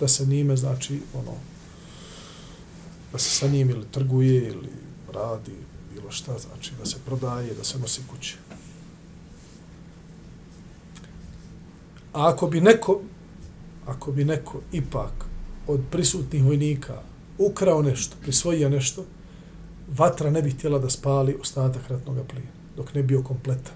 da 0.00 0.08
se 0.08 0.26
njime, 0.26 0.56
znači, 0.56 1.00
ono, 1.14 1.32
da 3.12 3.18
se 3.18 3.30
sa 3.30 3.46
njim 3.48 3.70
ili 3.70 3.86
trguje 3.90 4.48
ili 4.48 4.68
radi 5.12 5.56
bilo 5.94 6.10
šta, 6.10 6.38
znači 6.38 6.72
da 6.78 6.86
se 6.86 6.96
prodaje, 7.06 7.54
da 7.54 7.64
se 7.64 7.78
nosi 7.78 8.00
kuće. 8.10 8.36
A 12.12 12.28
ako 12.28 12.46
bi 12.46 12.60
neko, 12.60 13.00
ako 13.86 14.12
bi 14.12 14.24
neko 14.24 14.60
ipak 14.72 15.24
od 15.66 15.80
prisutnih 15.90 16.44
vojnika 16.44 17.02
ukrao 17.38 17.82
nešto, 17.82 18.16
prisvojio 18.22 18.68
nešto, 18.68 19.04
vatra 19.88 20.30
ne 20.30 20.42
bi 20.42 20.50
htjela 20.50 20.78
da 20.78 20.90
spali 20.90 21.36
ostatak 21.40 21.88
ratnog 21.88 22.16
plina, 22.28 22.50
dok 22.76 22.94
ne 22.94 23.02
bio 23.02 23.22
kompletan. 23.22 23.74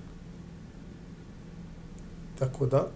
Tako 2.39 2.67
da, 2.67 2.89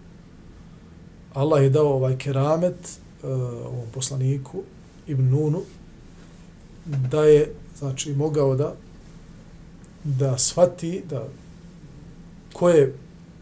Allah 1.34 1.62
je 1.62 1.70
dao 1.70 1.94
ovaj 1.94 2.18
keramet 2.18 2.98
uh, 3.22 3.30
ovom 3.66 3.86
poslaniku 3.94 4.62
Ibn 5.06 5.28
Nunu, 5.30 5.62
da 6.86 7.24
je 7.24 7.52
znači 7.78 8.12
mogao 8.12 8.56
da 8.56 8.74
da 10.04 10.38
shvati 10.38 11.02
da 11.10 11.28
ko 12.52 12.68
je 12.68 12.94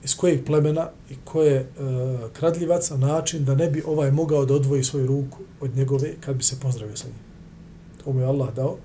iz 0.04 0.16
kojeg 0.16 0.44
plemena 0.46 0.88
i 1.10 1.14
ko 1.24 1.42
je 1.42 1.56
e, 1.56 1.66
kradljivac 2.32 2.90
na 2.90 2.96
način 2.96 3.44
da 3.44 3.54
ne 3.54 3.70
bi 3.70 3.82
ovaj 3.86 4.10
mogao 4.10 4.44
da 4.44 4.54
odvoji 4.54 4.84
svoju 4.84 5.06
ruku 5.06 5.38
od 5.60 5.76
njegove 5.76 6.14
kad 6.20 6.36
bi 6.36 6.44
se 6.44 6.60
pozdravio 6.60 6.96
sa 6.96 7.06
njim. 7.06 7.16
To 8.04 8.12
mu 8.12 8.20
je 8.20 8.26
Allah 8.26 8.54
dao. 8.54 8.76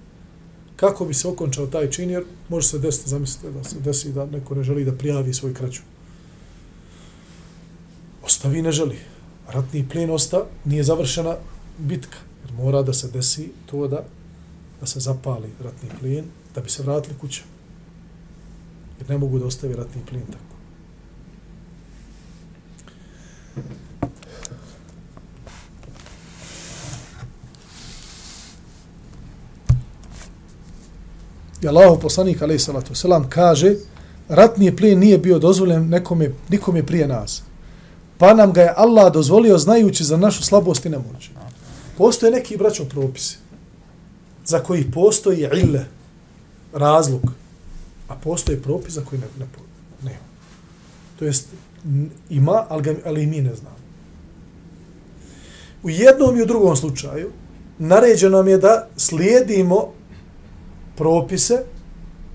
Kako 0.75 1.05
bi 1.05 1.13
se 1.13 1.27
okončao 1.27 1.67
taj 1.67 1.89
čin, 1.89 2.09
jer 2.09 2.23
može 2.49 2.67
se 2.67 2.79
desiti, 2.79 3.09
zamislite, 3.09 3.51
da 3.51 3.63
se 3.63 3.79
desi 3.79 4.13
da 4.13 4.25
neko 4.25 4.55
ne 4.55 4.63
želi 4.63 4.85
da 4.85 4.91
prijavi 4.91 5.33
svoj 5.33 5.53
kraću. 5.53 5.81
Ostavi 8.23 8.61
ne 8.61 8.71
želi. 8.71 8.97
Ratni 9.47 9.89
plin 9.89 10.11
osta, 10.11 10.45
nije 10.65 10.83
završena 10.83 11.35
bitka. 11.77 12.17
Jer 12.43 12.53
mora 12.53 12.81
da 12.81 12.93
se 12.93 13.07
desi 13.07 13.51
to 13.65 13.87
da 13.87 14.05
da 14.79 14.85
se 14.85 14.99
zapali 14.99 15.49
ratni 15.63 15.89
plin, 15.99 16.25
da 16.55 16.61
bi 16.61 16.69
se 16.69 16.83
vratili 16.83 17.15
kuća. 17.21 17.43
Jer 18.99 19.09
ne 19.09 19.17
mogu 19.17 19.39
da 19.39 19.45
ostavi 19.45 19.73
ratni 19.73 20.01
plin 20.09 20.25
tako. 20.25 20.48
I 31.61 31.67
Allahu 31.67 31.99
poslanik, 31.99 32.41
alaih 32.41 32.61
salatu 32.61 32.95
selam 32.95 33.29
kaže, 33.29 33.75
ratni 34.29 34.75
plijen 34.75 34.99
nije 34.99 35.17
bio 35.17 35.39
dozvoljen 35.39 35.89
nekome, 35.89 36.31
nikome 36.49 36.85
prije 36.85 37.07
nas. 37.07 37.43
Pa 38.17 38.33
nam 38.33 38.53
ga 38.53 38.61
je 38.61 38.73
Allah 38.77 39.13
dozvolio 39.13 39.57
znajući 39.57 40.03
za 40.03 40.17
našu 40.17 40.43
slabost 40.43 40.85
i 40.85 40.89
nemoć. 40.89 41.29
Postoje 41.97 42.31
neki 42.31 42.57
braćo 42.57 42.85
propisi 42.85 43.37
za 44.45 44.59
koji 44.59 44.91
postoji 44.91 45.47
ille, 45.53 45.85
razlog, 46.73 47.21
a 48.07 48.15
postoji 48.15 48.61
propis 48.61 48.93
za 48.93 49.01
koji 49.05 49.21
ne, 49.21 49.27
ne, 49.39 49.45
ne. 50.03 50.17
To 51.19 51.25
jest, 51.25 51.47
ima, 52.29 52.65
ali, 52.69 52.83
ga, 52.83 52.95
ali 53.05 53.25
mi 53.25 53.41
ne 53.41 53.55
znamo. 53.55 53.75
U 55.83 55.89
jednom 55.89 56.37
i 56.37 56.41
u 56.41 56.45
drugom 56.45 56.75
slučaju, 56.75 57.31
naređeno 57.79 58.37
nam 58.37 58.47
je 58.47 58.57
da 58.57 58.87
slijedimo 58.97 59.93
propise 60.95 61.63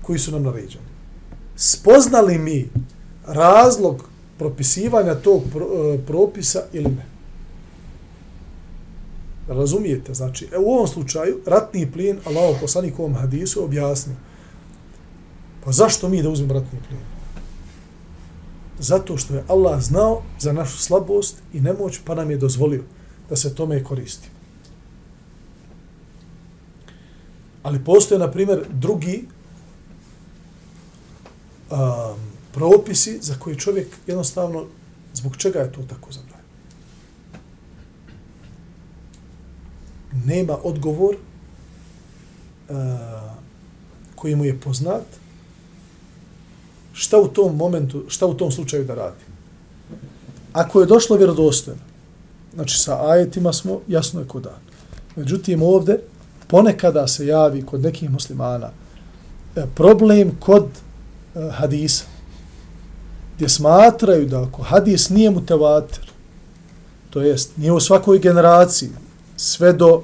koji 0.01 0.19
su 0.19 0.31
nam 0.31 0.43
naređeni. 0.43 0.85
Spoznali 1.55 2.37
mi 2.37 2.69
razlog 3.27 4.09
propisivanja 4.37 5.15
tog 5.15 5.41
e, 5.41 5.97
propisa 6.07 6.63
ili 6.73 6.89
ne? 6.89 7.05
Razumijete? 9.47 10.13
Znači, 10.13 10.47
e, 10.53 10.57
u 10.57 10.71
ovom 10.71 10.87
slučaju, 10.87 11.39
ratni 11.45 11.91
plin, 11.91 12.19
Allah 12.25 12.57
poslanik 12.61 12.99
u 12.99 13.03
ovom 13.03 13.15
hadisu 13.15 13.63
objasnio. 13.63 14.15
Pa 15.63 15.71
zašto 15.71 16.09
mi 16.09 16.23
da 16.23 16.29
uzmemo 16.29 16.53
ratni 16.53 16.79
plin? 16.87 17.14
Zato 18.79 19.17
što 19.17 19.35
je 19.35 19.43
Allah 19.47 19.81
znao 19.81 20.21
za 20.39 20.53
našu 20.53 20.77
slabost 20.77 21.41
i 21.53 21.61
nemoć, 21.61 21.99
pa 22.05 22.15
nam 22.15 22.31
je 22.31 22.37
dozvolio 22.37 22.83
da 23.29 23.35
se 23.35 23.55
tome 23.55 23.83
koristi. 23.83 24.29
Ali 27.63 27.83
postoje, 27.83 28.19
na 28.19 28.31
primjer, 28.31 28.65
drugi 28.69 29.27
um, 31.71 31.77
propisi 32.51 33.17
za 33.21 33.35
koji 33.39 33.55
čovjek 33.55 33.87
jednostavno, 34.07 34.65
zbog 35.13 35.37
čega 35.37 35.59
je 35.59 35.71
to 35.71 35.81
tako 35.81 36.11
zabranjeno? 36.11 36.35
nema 40.25 40.57
odgovor 40.63 41.15
uh, 41.15 42.75
koji 44.15 44.35
mu 44.35 44.45
je 44.45 44.59
poznat 44.59 45.03
šta 46.95 47.19
u 47.19 47.27
tom 47.27 47.55
momentu, 47.55 48.03
šta 48.07 48.25
u 48.25 48.33
tom 48.33 48.51
slučaju 48.51 48.85
da 48.85 48.95
radi. 48.95 49.23
Ako 50.53 50.79
je 50.79 50.85
došlo 50.85 51.17
vjerodostojno, 51.17 51.81
znači 52.53 52.79
sa 52.79 53.09
ajetima 53.09 53.53
smo, 53.53 53.79
jasno 53.87 54.19
je 54.19 54.27
ko 54.27 54.39
dan. 54.39 54.59
Međutim, 55.15 55.61
ovde 55.61 55.99
ponekada 56.47 57.07
se 57.07 57.27
javi 57.27 57.65
kod 57.65 57.81
nekih 57.81 58.09
muslimana 58.09 58.69
e, 59.55 59.65
problem 59.75 60.31
kod 60.39 60.63
uh, 60.63 61.43
hadisa, 61.51 62.05
gdje 63.35 63.49
smatraju 63.49 64.25
da 64.25 64.43
ako 64.43 64.63
hadis 64.63 65.09
nije 65.09 65.31
mutevater, 65.31 66.11
to 67.09 67.21
jest 67.21 67.57
nije 67.57 67.71
u 67.71 67.79
svakoj 67.79 68.19
generaciji, 68.19 68.89
sve 69.37 69.73
do 69.73 70.03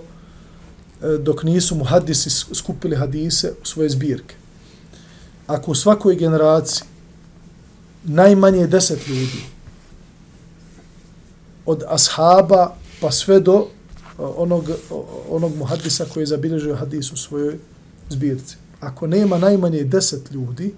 e, 1.03 1.17
dok 1.17 1.43
nisu 1.43 1.75
mu 1.75 1.83
hadisi 1.83 2.29
skupili 2.53 2.95
hadise 2.95 3.53
u 3.61 3.65
svoje 3.65 3.89
zbirke. 3.89 4.40
Ako 5.51 5.71
u 5.71 5.75
svakoj 5.75 6.15
generaciji 6.15 6.87
najmanje 8.03 8.67
deset 8.67 9.07
ljudi 9.07 9.43
od 11.65 11.83
ashaba 11.87 12.75
pa 13.01 13.11
sve 13.11 13.39
do 13.39 13.67
e, 13.67 13.67
onog, 14.17 14.69
onog 15.29 15.55
muhadisa 15.55 16.05
koji 16.13 16.21
je 16.21 16.27
zabilježio 16.27 16.75
hadis 16.75 17.11
u 17.11 17.17
svojoj 17.17 17.57
zbirci. 18.09 18.55
Ako 18.79 19.07
nema 19.07 19.37
najmanje 19.37 19.83
deset 19.83 20.31
ljudi 20.31 20.73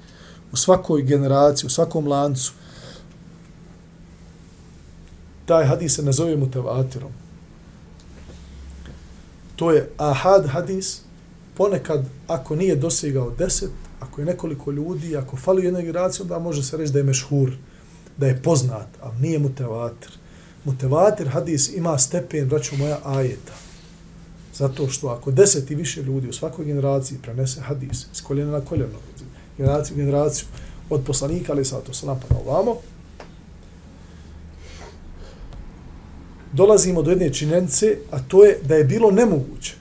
u 0.52 0.58
svakoj 0.58 1.02
generaciji, 1.02 1.68
u 1.68 1.70
svakom 1.70 2.08
lancu, 2.08 2.52
taj 5.46 5.66
hadis 5.66 5.96
se 5.96 6.04
ne 6.04 6.12
zove 6.12 6.38
to 9.56 9.72
je 9.72 9.90
ahad 9.98 10.46
hadis, 10.48 11.02
ponekad 11.58 12.06
ako 12.28 12.56
nije 12.56 12.76
dosegao 12.76 13.32
deset, 13.38 13.70
ako 14.13 14.21
je 14.21 14.26
nekoliko 14.26 14.71
ljudi, 14.71 15.17
ako 15.17 15.38
fali 15.38 15.65
jedna 15.65 15.82
generacija, 15.82 16.23
onda 16.23 16.39
može 16.39 16.63
se 16.63 16.78
reći 16.78 16.93
da 16.93 16.99
je 16.99 17.04
mešhur, 17.04 17.52
da 18.17 18.28
je 18.28 18.41
poznat, 18.41 18.88
ali 19.02 19.21
nije 19.21 19.39
mutevatir. 19.39 20.12
Mutevatir 20.63 21.28
hadis 21.28 21.69
ima 21.76 21.97
stepen, 21.97 22.49
braću 22.49 22.78
moja, 22.78 22.99
ajeta. 23.04 23.54
Zato 24.54 24.88
što 24.88 25.08
ako 25.08 25.32
deset 25.32 25.71
i 25.71 25.76
više 25.76 26.04
ljudi 26.04 26.30
u 26.30 26.34
svakoj 26.34 26.65
generaciji 26.65 27.17
prenese 27.21 27.62
hadis 27.62 28.06
s 28.13 28.21
koljena 28.21 28.52
na 28.52 28.62
koljeno, 28.62 28.99
generaciju 29.58 29.97
generaciju, 29.97 30.45
od 30.89 31.02
poslanika, 31.06 31.52
ali 31.52 31.65
sad 31.65 31.84
to 31.84 31.93
se 31.93 32.06
napada 32.06 32.36
ovamo, 32.45 32.76
dolazimo 36.52 37.02
do 37.02 37.10
jedne 37.10 37.34
činjenice, 37.34 37.97
a 38.12 38.19
to 38.19 38.45
je 38.45 38.60
da 38.62 38.76
je 38.76 38.84
bilo 38.84 39.12
nemoguće 39.12 39.76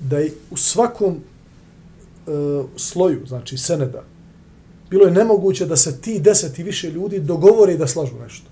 da 0.00 0.18
je 0.18 0.34
u 0.50 0.56
svakom 0.56 1.20
E, 2.26 2.64
sloju, 2.76 3.26
znači 3.26 3.58
seneda, 3.58 4.02
bilo 4.90 5.04
je 5.04 5.10
nemoguće 5.10 5.66
da 5.66 5.76
se 5.76 6.00
ti 6.00 6.20
deset 6.20 6.58
i 6.58 6.62
više 6.62 6.90
ljudi 6.90 7.20
dogovore 7.20 7.76
da 7.76 7.86
slažu 7.86 8.14
nešto. 8.22 8.50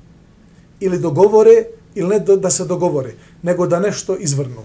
Ili 0.80 0.98
dogovore, 0.98 1.64
ili 1.94 2.08
ne 2.08 2.18
da, 2.18 2.36
da 2.36 2.50
se 2.50 2.64
dogovore, 2.64 3.14
nego 3.42 3.66
da 3.66 3.80
nešto 3.80 4.16
izvrnu. 4.16 4.62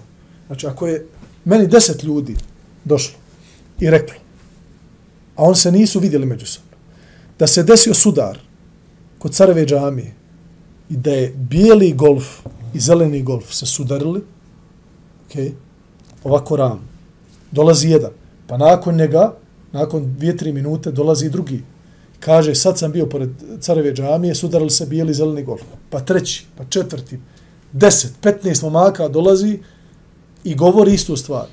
Znači, 0.48 0.68
ako 0.68 0.88
je 0.88 1.06
meni 1.46 1.68
deset 1.68 2.04
ljudi 2.04 2.36
došlo 2.86 3.18
i 3.80 3.90
reklo, 3.90 4.16
a 5.36 5.44
on 5.44 5.56
se 5.56 5.72
nisu 5.72 6.00
vidjeli 6.00 6.26
međusobno, 6.26 6.70
da 7.40 7.48
se 7.48 7.64
desio 7.64 7.94
sudar 7.94 8.40
kod 9.20 9.34
careve 9.34 9.66
džamije 9.66 10.14
i 10.90 10.98
da 10.98 11.12
je 11.12 11.34
bijeli 11.36 11.94
golf 11.94 12.40
i 12.74 12.80
zeleni 12.80 13.24
golf 13.24 13.54
se 13.54 13.66
sudarili, 13.66 14.22
okay, 15.30 15.52
ovako 16.24 16.56
ram, 16.56 16.90
dolazi 17.52 17.90
jedan, 17.90 18.12
pa 18.50 18.58
nakon 18.58 18.96
njega, 18.96 19.34
nakon 19.72 20.14
dvije, 20.18 20.38
tri 20.38 20.54
minute, 20.54 20.92
dolazi 20.92 21.30
drugi. 21.30 21.64
Kaže, 22.20 22.56
sad 22.56 22.78
sam 22.78 22.92
bio 22.92 23.06
pored 23.06 23.30
careve 23.60 23.94
džamije, 23.94 24.36
sudarili 24.36 24.70
se 24.70 24.86
bijeli 24.86 25.12
i 25.12 25.14
zeleni 25.14 25.44
golf. 25.44 25.62
Pa 25.90 26.00
treći, 26.00 26.46
pa 26.58 26.66
četvrti, 26.66 27.20
deset, 27.72 28.12
petnaest 28.22 28.64
momaka 28.64 29.08
dolazi 29.08 29.60
i 30.44 30.56
govori 30.56 30.94
istu 30.94 31.16
stvar. 31.16 31.46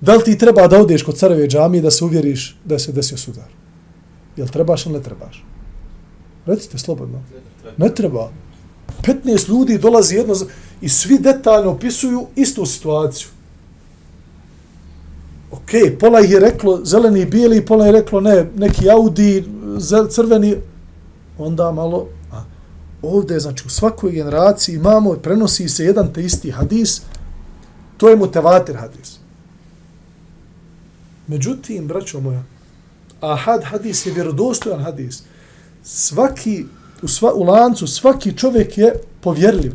Da 0.00 0.14
li 0.14 0.24
ti 0.24 0.38
treba 0.38 0.66
da 0.66 0.80
odeš 0.80 1.02
kod 1.02 1.16
careve 1.16 1.48
džamije 1.48 1.82
da 1.82 1.90
se 1.90 2.04
uvjeriš 2.04 2.56
da 2.64 2.78
se 2.78 2.92
desio 2.92 3.18
sudar? 3.18 3.48
Jel 4.36 4.48
trebaš 4.48 4.86
ili 4.86 4.94
ne 4.94 5.02
trebaš? 5.02 5.44
Recite 6.46 6.78
slobodno. 6.78 7.22
Ne 7.76 7.94
treba. 7.94 8.30
15 9.02 9.48
ljudi 9.48 9.78
dolazi 9.78 10.16
jedno 10.16 10.34
i 10.80 10.88
svi 10.88 11.18
detaljno 11.18 11.70
opisuju 11.70 12.26
istu 12.36 12.66
situaciju. 12.66 13.28
Ok, 15.50 15.98
pola 16.00 16.20
ih 16.20 16.30
je 16.30 16.40
reklo 16.40 16.80
zeleni 16.84 17.20
i 17.20 17.26
bijeli, 17.26 17.66
pola 17.66 17.86
je 17.86 17.92
reklo 17.92 18.20
ne, 18.20 18.46
neki 18.56 18.90
Audi, 18.90 19.44
crveni, 20.10 20.56
onda 21.38 21.72
malo, 21.72 22.08
a, 22.32 22.42
ovdje, 23.02 23.40
znači 23.40 23.64
u 23.66 23.70
svakoj 23.70 24.12
generaciji 24.12 24.74
imamo, 24.74 25.12
prenosi 25.12 25.68
se 25.68 25.84
jedan 25.84 26.12
te 26.12 26.22
isti 26.24 26.50
hadis, 26.50 27.02
to 27.96 28.08
je 28.08 28.16
mutevatir 28.16 28.76
hadis. 28.76 29.18
Međutim, 31.26 31.86
braćo 31.86 32.20
moja, 32.20 32.42
ahad 33.20 33.64
hadis 33.64 34.06
je 34.06 34.12
vjerodostojan 34.12 34.82
hadis. 34.82 35.22
Svaki, 35.82 36.64
u, 37.02 37.08
sva, 37.08 37.32
u 37.34 37.42
lancu, 37.42 37.86
svaki 37.86 38.36
čovjek 38.36 38.78
je 38.78 38.94
povjerljiv. 39.20 39.74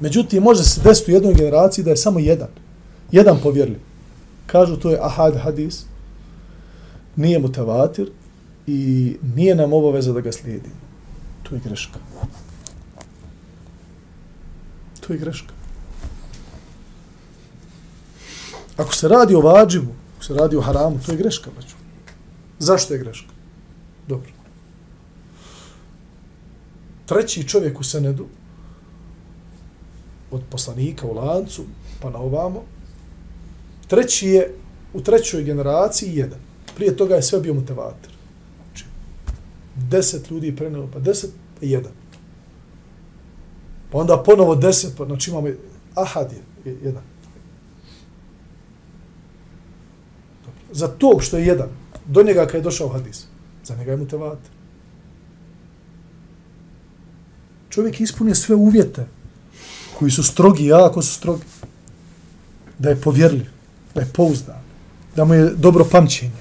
Međutim, 0.00 0.42
može 0.42 0.64
se 0.64 0.80
desiti 0.84 1.12
u 1.12 1.14
jednoj 1.14 1.34
generaciji 1.34 1.84
da 1.84 1.90
je 1.90 1.96
samo 1.96 2.18
jedan. 2.18 2.48
Jedan 3.12 3.38
povjerljiv. 3.42 3.78
Kažu 4.46 4.76
to 4.76 4.90
je 4.90 4.98
ahad 5.02 5.36
hadis. 5.36 5.84
Nije 7.16 7.38
mutavatir 7.38 8.10
i 8.66 9.16
nije 9.34 9.54
nam 9.54 9.72
obaveza 9.72 10.12
da 10.12 10.20
ga 10.20 10.32
slijedimo. 10.32 10.74
To 11.42 11.54
je 11.54 11.60
greška. 11.64 11.98
To 15.00 15.12
je 15.12 15.18
greška. 15.18 15.54
Ako 18.76 18.94
se 18.94 19.08
radi 19.08 19.34
o 19.34 19.40
vađibu, 19.40 19.92
ako 20.16 20.24
se 20.24 20.34
radi 20.34 20.56
o 20.56 20.60
haramu, 20.60 20.98
to 21.06 21.12
je 21.12 21.18
greška, 21.18 21.50
braću. 21.50 21.76
Zašto 22.58 22.94
je 22.94 22.98
greška? 22.98 23.32
Dobro. 24.08 24.30
Treći 27.06 27.48
čovjek 27.48 27.80
u 27.80 27.84
Senedu, 27.84 28.26
od 30.30 30.42
poslanika 30.50 31.06
u 31.06 31.14
lancu, 31.14 31.64
pa 32.00 32.10
na 32.10 32.18
ovamo, 32.18 32.62
treći 33.94 34.28
je 34.28 34.54
u 34.94 35.00
trećoj 35.00 35.42
generaciji 35.42 36.16
jedan. 36.16 36.38
Prije 36.76 36.96
toga 36.96 37.14
je 37.14 37.22
sve 37.22 37.40
bio 37.40 37.54
mutevater. 37.54 38.10
Znači, 38.64 38.84
deset 39.90 40.30
ljudi 40.30 40.56
prenelo, 40.56 40.88
pa 40.92 40.98
deset, 40.98 41.30
pa 41.60 41.66
jedan. 41.66 41.92
Pa 43.90 43.98
onda 43.98 44.22
ponovo 44.26 44.54
deset, 44.54 44.96
pa 44.96 45.04
znači 45.04 45.30
imamo 45.30 45.48
ahad 45.94 46.32
je, 46.64 46.76
jedan. 46.84 47.02
za 50.74 50.88
tog 50.88 51.22
što 51.22 51.38
je 51.38 51.46
jedan, 51.46 51.68
do 52.06 52.22
njega 52.22 52.46
kad 52.46 52.54
je 52.54 52.60
došao 52.60 52.88
hadis, 52.88 53.24
za 53.64 53.76
njega 53.76 53.90
je 53.90 53.96
mutevater. 53.96 54.50
Čovjek 57.70 58.00
ispunio 58.00 58.34
sve 58.34 58.54
uvjete 58.54 59.06
koji 59.98 60.10
su 60.10 60.22
strogi, 60.22 60.66
jako 60.66 61.02
su 61.02 61.14
strogi. 61.14 61.42
Da 62.78 62.90
je 62.90 63.00
povjerljiv, 63.00 63.53
da 63.94 64.00
je 64.00 64.06
pouzdan, 64.12 64.60
da 65.16 65.24
mu 65.24 65.34
je 65.34 65.50
dobro 65.56 65.84
pamćenje, 65.90 66.32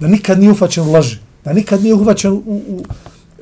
da 0.00 0.06
nikad 0.06 0.38
nije 0.38 0.52
ufaćen 0.52 0.88
u 0.88 0.92
laži, 0.92 1.18
da 1.44 1.52
nikad 1.52 1.82
nije 1.82 1.94
uhvaćen 1.94 2.32
u, 2.32 2.42
u 2.46 2.82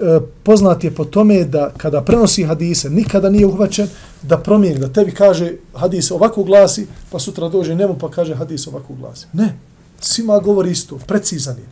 e, 0.00 0.20
poznat 0.42 0.84
je 0.84 0.94
po 0.94 1.04
tome 1.04 1.44
da 1.44 1.72
kada 1.76 2.02
prenosi 2.02 2.44
hadise, 2.44 2.90
nikada 2.90 3.30
nije 3.30 3.46
uhvaćen 3.46 3.88
da 4.22 4.38
promijeni, 4.38 4.80
da 4.80 4.88
tebi 4.88 5.14
kaže 5.14 5.52
hadis 5.74 6.10
ovako 6.10 6.44
glasi, 6.44 6.86
pa 7.10 7.18
sutra 7.18 7.48
dođe 7.48 7.74
njemu 7.74 7.98
pa 7.98 8.10
kaže 8.10 8.34
hadis 8.34 8.66
ovako 8.66 8.94
glasi. 8.94 9.26
Ne, 9.32 9.58
svima 10.00 10.38
govori 10.38 10.70
isto, 10.70 10.98
precizan 10.98 11.56
je. 11.56 11.66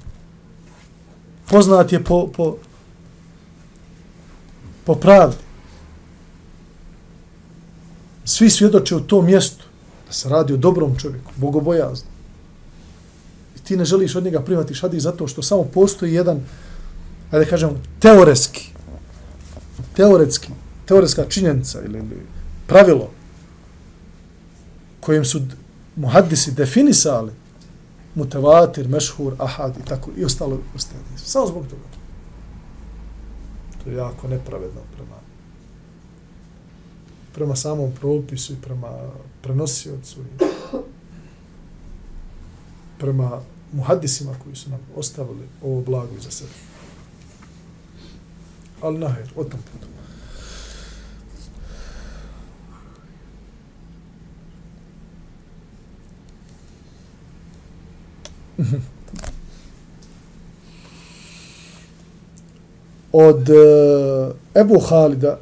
Poznat 1.50 1.92
je 1.92 2.04
po, 2.04 2.28
po, 2.36 2.56
po 4.84 4.94
pravdi. 4.94 5.36
Svi 8.24 8.50
svjedoče 8.50 8.96
u 8.96 9.00
tom 9.00 9.26
mjestu 9.26 9.69
da 10.10 10.14
se 10.14 10.28
radi 10.28 10.52
o 10.52 10.56
dobrom 10.56 10.96
čovjeku, 10.98 11.32
bogobojaznom. 11.36 12.12
I 13.56 13.58
ti 13.58 13.76
ne 13.76 13.84
želiš 13.84 14.16
od 14.16 14.24
njega 14.24 14.40
primati 14.40 14.74
šadi 14.74 15.00
zato 15.00 15.26
što 15.26 15.42
samo 15.42 15.64
postoji 15.64 16.14
jedan, 16.14 16.40
ajde 17.30 17.46
kažem, 17.46 17.70
teoretski, 17.98 18.72
teoretski, 19.96 20.48
teoretska 20.86 21.24
činjenica 21.28 21.82
ili, 21.84 21.98
ili 21.98 22.26
pravilo 22.66 23.10
kojim 25.00 25.24
su 25.24 25.40
muhaddisi 25.96 26.52
definisali 26.52 27.32
mutevatir, 28.14 28.88
mešhur, 28.88 29.34
ahad 29.38 29.76
i 29.76 29.86
tako 29.86 30.10
i 30.16 30.24
ostalo 30.24 30.58
ostalo. 30.76 31.02
Samo 31.16 31.46
zbog 31.46 31.66
toga. 31.66 31.82
To 33.84 33.90
je 33.90 33.96
jako 33.96 34.28
nepravedno 34.28 34.80
prema 34.96 35.16
prema 37.34 37.56
samom 37.56 37.92
propisu 38.00 38.52
i 38.52 38.56
prema 38.62 39.10
prenosiocu 39.42 40.20
i 40.20 40.44
prema 42.98 43.40
muhadisima 43.72 44.32
koji 44.44 44.56
su 44.56 44.70
nam 44.70 44.80
ostavili 44.96 45.48
ovo 45.62 45.80
blago 45.80 46.16
iza 46.18 46.30
sebe. 46.30 46.50
Ali 48.82 48.98
naher, 48.98 49.28
o 49.36 49.44
tom 49.44 49.60
putu. 49.72 49.86
od 63.12 63.48
uh, 63.48 64.34
Ebu 64.54 64.80
Halida 64.80 65.38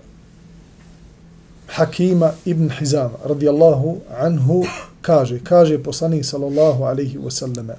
Hakima 1.68 2.32
ibn 2.44 2.70
Hizama 2.70 3.18
radijallahu 3.24 4.00
anhu 4.20 4.64
kaže, 5.02 5.40
kaže 5.44 5.82
poslanik 5.82 6.24
sallallahu 6.24 6.84
alaihi 6.84 7.18
wasallam 7.18 7.74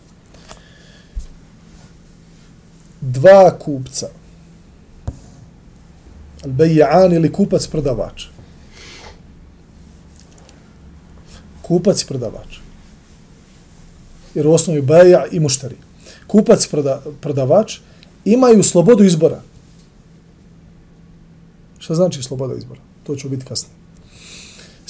dva 3.01 3.57
kupca 3.59 4.09
al-beja'an 6.43 7.15
ili 7.15 7.31
kupac 7.31 7.67
prodavač 7.67 8.27
kupac 11.61 12.01
i 12.01 12.07
prodavač 12.07 12.59
jer 14.35 14.47
u 14.47 14.53
osnovi 14.53 14.81
baja 14.81 15.25
i 15.31 15.39
muštari. 15.39 15.75
Kupac 16.27 16.67
proda, 16.67 17.01
prodavač 17.21 17.79
imaju 18.25 18.63
slobodu 18.63 19.03
izbora. 19.03 19.41
Šta 21.79 21.95
znači 21.95 22.23
sloboda 22.23 22.55
izbora? 22.55 22.81
To 23.03 23.15
će 23.15 23.29
biti 23.29 23.45
kasnije. 23.45 23.78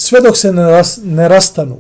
Sve 0.02 0.22
dok 0.22 0.38
se 0.38 0.54
ne, 0.54 0.64
ras, 0.64 1.00
ne 1.04 1.28
rastanu, 1.28 1.78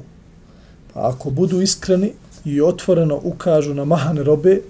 pa 0.93 1.09
ako 1.09 1.29
budu 1.29 1.61
iskreni 1.61 2.13
i 2.45 2.61
otvoreno 2.61 3.19
ukažu 3.23 3.73
na 3.73 3.85
mahane 3.85 4.23
robe, 4.23 4.61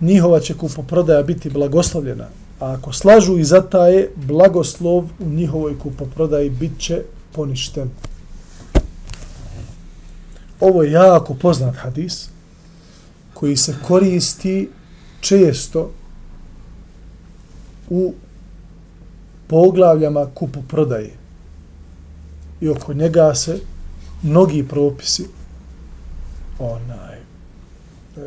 njihova 0.00 0.40
će 0.40 0.54
kupoprodaja 0.54 1.22
biti 1.22 1.50
blagoslovljena, 1.50 2.28
a 2.60 2.72
ako 2.72 2.92
slažu 2.92 3.38
i 3.38 3.44
zataje, 3.44 4.10
blagoslov 4.16 5.04
u 5.18 5.24
njihovoj 5.24 5.78
kupoprodaji 5.78 6.50
bit 6.50 6.78
će 6.78 7.02
poništen. 7.32 7.90
Ovo 10.60 10.82
je 10.82 10.92
jako 10.92 11.34
poznat 11.34 11.76
hadis 11.76 12.28
koji 13.34 13.56
se 13.56 13.74
koristi 13.88 14.70
često 15.20 15.90
u 17.90 18.14
poglavljama 19.46 20.26
kupoprodaje. 20.34 21.23
I 22.64 22.68
oko 22.68 22.94
njega 22.94 23.34
se 23.34 23.58
mnogi 24.22 24.64
propisi 24.68 25.28
onaj 26.58 27.14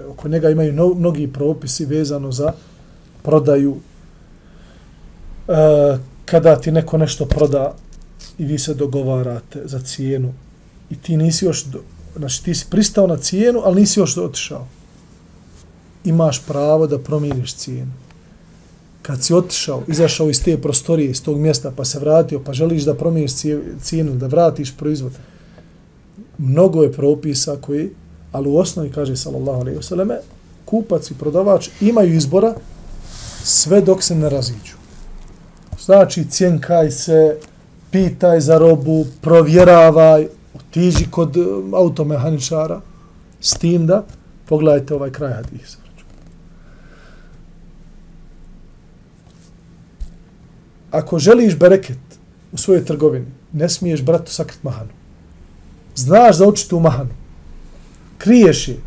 oko 0.10 0.28
njega 0.28 0.50
imaju 0.50 0.74
no, 0.74 0.94
mnogi 0.94 1.28
propisi 1.28 1.86
vezano 1.86 2.32
za 2.32 2.54
prodaju. 3.24 3.78
E, 5.48 5.98
kada 6.26 6.56
ti 6.56 6.72
neko 6.72 6.98
nešto 6.98 7.26
proda 7.26 7.76
i 8.38 8.46
vi 8.46 8.60
se 8.60 8.74
dogovarate 8.74 9.62
za 9.66 9.80
cijenu 9.80 10.34
i 10.90 10.96
ti 10.96 11.18
nisi 11.18 11.46
još 11.46 11.64
do, 11.64 11.80
znači 12.18 12.44
ti 12.44 12.56
si 12.56 12.66
pristao 12.70 13.08
na 13.08 13.18
cijenu 13.18 13.62
ali 13.66 13.82
nisi 13.82 14.00
još 14.00 14.18
otišao. 14.18 14.68
Imaš 16.04 16.46
pravo 16.46 16.88
da 16.88 17.00
promijeniš 17.00 17.56
cijenu 17.56 17.92
kad 19.08 19.24
si 19.24 19.34
otišao, 19.34 19.84
izašao 19.88 20.30
iz 20.30 20.44
te 20.44 20.58
prostorije, 20.62 21.12
iz 21.12 21.24
tog 21.24 21.38
mjesta, 21.40 21.72
pa 21.76 21.86
se 21.86 22.00
vratio, 22.00 22.42
pa 22.46 22.54
želiš 22.54 22.84
da 22.84 22.94
promijeniš 22.94 23.32
cijenu, 23.82 24.16
da 24.16 24.28
vratiš 24.28 24.78
proizvod, 24.78 25.12
mnogo 26.38 26.84
je 26.84 26.92
propisa 26.92 27.56
koji, 27.62 27.90
ali 28.32 28.50
u 28.50 28.58
osnovi, 28.58 28.92
kaže 28.92 29.16
sallallahu 29.16 29.62
alaihi 29.62 29.80
vseleme, 29.80 30.18
kupac 30.66 31.12
i 31.12 31.14
prodavač 31.14 31.70
imaju 31.82 32.14
izbora 32.14 32.54
sve 33.44 33.82
dok 33.82 34.04
se 34.04 34.16
ne 34.16 34.30
raziđu. 34.30 34.76
Znači, 35.86 36.26
cjenkaj 36.30 36.92
se, 36.92 37.38
pitaj 37.92 38.42
za 38.42 38.58
robu, 38.58 39.06
provjeravaj, 39.22 40.28
otiđi 40.56 41.08
kod 41.12 41.38
automehaničara, 41.74 42.82
s 43.42 43.54
tim 43.54 43.88
da, 43.88 44.04
pogledajte 44.46 44.96
ovaj 44.96 45.12
kraj 45.12 45.34
hadisa. 45.34 45.87
Ako 50.98 51.20
želiš 51.20 51.56
bereket 51.56 52.20
u 52.52 52.58
svojoj 52.58 52.86
trgovini, 52.86 53.26
ne 53.54 53.70
smiješ 53.70 54.02
bratu 54.02 54.32
sakrit 54.34 54.64
mahanu 54.64 54.98
znaš 55.98 56.38
za 56.38 56.48
očitu 56.48 56.80
mahanu, 56.80 57.10
kriješ 58.18 58.68
je 58.68 58.78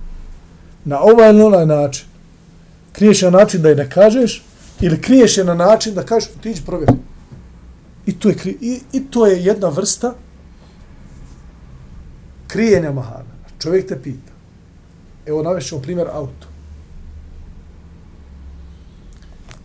na 0.85 1.01
ovaj 1.01 1.31
ili 1.31 1.42
onaj 1.42 1.66
način, 1.66 2.07
kriješ 2.92 3.23
je 3.23 3.31
na 3.31 3.38
način 3.38 3.62
da 3.62 3.68
je 3.68 3.77
ne 3.77 3.90
kažeš, 3.90 4.42
ili 4.81 5.01
kriješ 5.01 5.38
je 5.38 5.44
na 5.44 5.55
način 5.55 5.94
da 5.94 6.03
kažeš, 6.03 6.31
ti 6.40 6.51
iđi 6.51 6.62
provjeri. 6.66 6.92
I 8.07 8.18
to 8.18 8.29
je, 8.29 8.37
i, 8.61 8.81
i 8.92 9.05
to 9.11 9.27
je 9.27 9.44
jedna 9.44 9.68
vrsta 9.68 10.14
krijenja 12.46 12.92
mahana. 12.92 13.35
Čovjek 13.62 13.88
te 13.88 14.03
pita. 14.03 14.33
Evo 15.27 15.42
navešćemo 15.42 15.83
primjer 15.83 16.09
auto. 16.12 16.46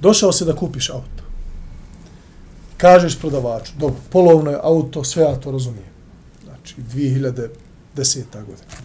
Došao 0.01 0.31
se 0.31 0.45
da 0.45 0.55
kupiš 0.55 0.89
auto. 0.89 1.14
Kažeš 2.77 3.19
prodavaču, 3.19 3.73
dobro, 3.79 3.99
polovno 4.09 4.51
je 4.51 4.59
auto, 4.63 5.03
sve 5.03 5.23
ja 5.23 5.35
to 5.35 5.51
razumijem 5.51 5.95
znači 6.65 6.75
2010. 7.95 8.23
godina. 8.31 8.75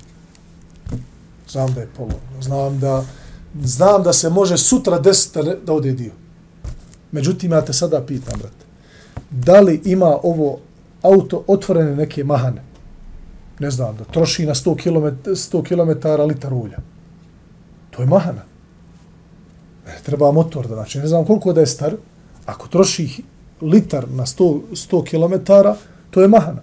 Znam 1.48 1.74
da 1.74 1.80
je 1.80 1.88
polovno, 1.96 2.42
znam 2.42 2.78
da, 2.78 3.04
znam 3.62 4.02
da 4.02 4.12
se 4.12 4.30
može 4.30 4.58
sutra 4.58 4.98
desiti 4.98 5.38
da 5.66 5.72
ode 5.72 5.92
dio. 5.92 6.12
Međutim, 7.12 7.52
ja 7.52 7.64
te 7.64 7.72
sada 7.72 8.02
pitam, 8.06 8.38
brate, 8.38 8.64
da 9.30 9.60
li 9.60 9.82
ima 9.84 10.18
ovo 10.22 10.58
auto 11.02 11.44
otvorene 11.46 11.96
neke 11.96 12.24
mahane? 12.24 12.62
Ne 13.58 13.70
znam, 13.70 13.96
da 13.96 14.04
troši 14.04 14.46
na 14.46 14.54
100 14.54 14.76
km, 14.82 15.30
100 15.30 15.62
km 15.68 16.22
litar 16.28 16.54
ulja. 16.54 16.78
To 17.90 18.02
je 18.02 18.06
mahana. 18.06 18.42
Ne 19.86 19.98
treba 20.02 20.32
motor 20.32 20.68
da 20.68 20.74
znači, 20.74 20.98
ne 20.98 21.06
znam 21.06 21.24
koliko 21.24 21.52
da 21.52 21.60
je 21.60 21.66
star, 21.66 21.96
ako 22.46 22.68
troši 22.68 23.22
litar 23.62 24.10
na 24.10 24.26
100, 24.26 24.60
100 24.72 25.04
km, 25.10 25.52
to 26.10 26.22
je 26.22 26.28
mahana. 26.28 26.62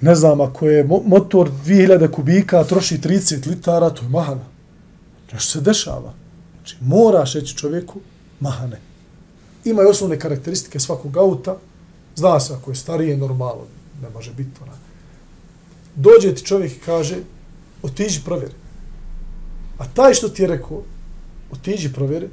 ne 0.00 0.14
znam, 0.14 0.40
ako 0.40 0.68
je 0.68 0.84
motor 0.84 1.50
2000 1.66 2.10
kubika, 2.10 2.64
troši 2.64 2.98
30 2.98 3.46
litara, 3.46 3.90
to 3.90 4.02
je 4.02 4.08
mahana. 4.08 4.44
Nešto 5.32 5.52
se 5.52 5.60
dešava. 5.60 6.12
Znači, 6.56 6.76
moraš 6.80 7.34
reći 7.34 7.56
čovjeku 7.56 8.00
mahane. 8.40 8.80
Ima 9.64 9.82
i 9.82 9.86
osnovne 9.86 10.18
karakteristike 10.20 10.80
svakog 10.80 11.16
auta. 11.16 11.56
Zna 12.16 12.40
se 12.40 12.54
ako 12.54 12.70
je 12.70 12.74
starije, 12.74 13.16
normalno, 13.16 13.64
ne 14.02 14.10
može 14.10 14.32
biti 14.32 14.50
ona. 14.62 14.72
Dođe 15.96 16.34
ti 16.34 16.44
čovjek 16.44 16.72
i 16.72 16.80
kaže, 16.80 17.16
otiđi 17.82 18.20
provjeri. 18.24 18.54
A 19.78 19.84
taj 19.94 20.14
što 20.14 20.28
ti 20.28 20.42
je 20.42 20.48
rekao, 20.48 20.82
otiđi 21.52 21.92
provjeri, 21.92 22.28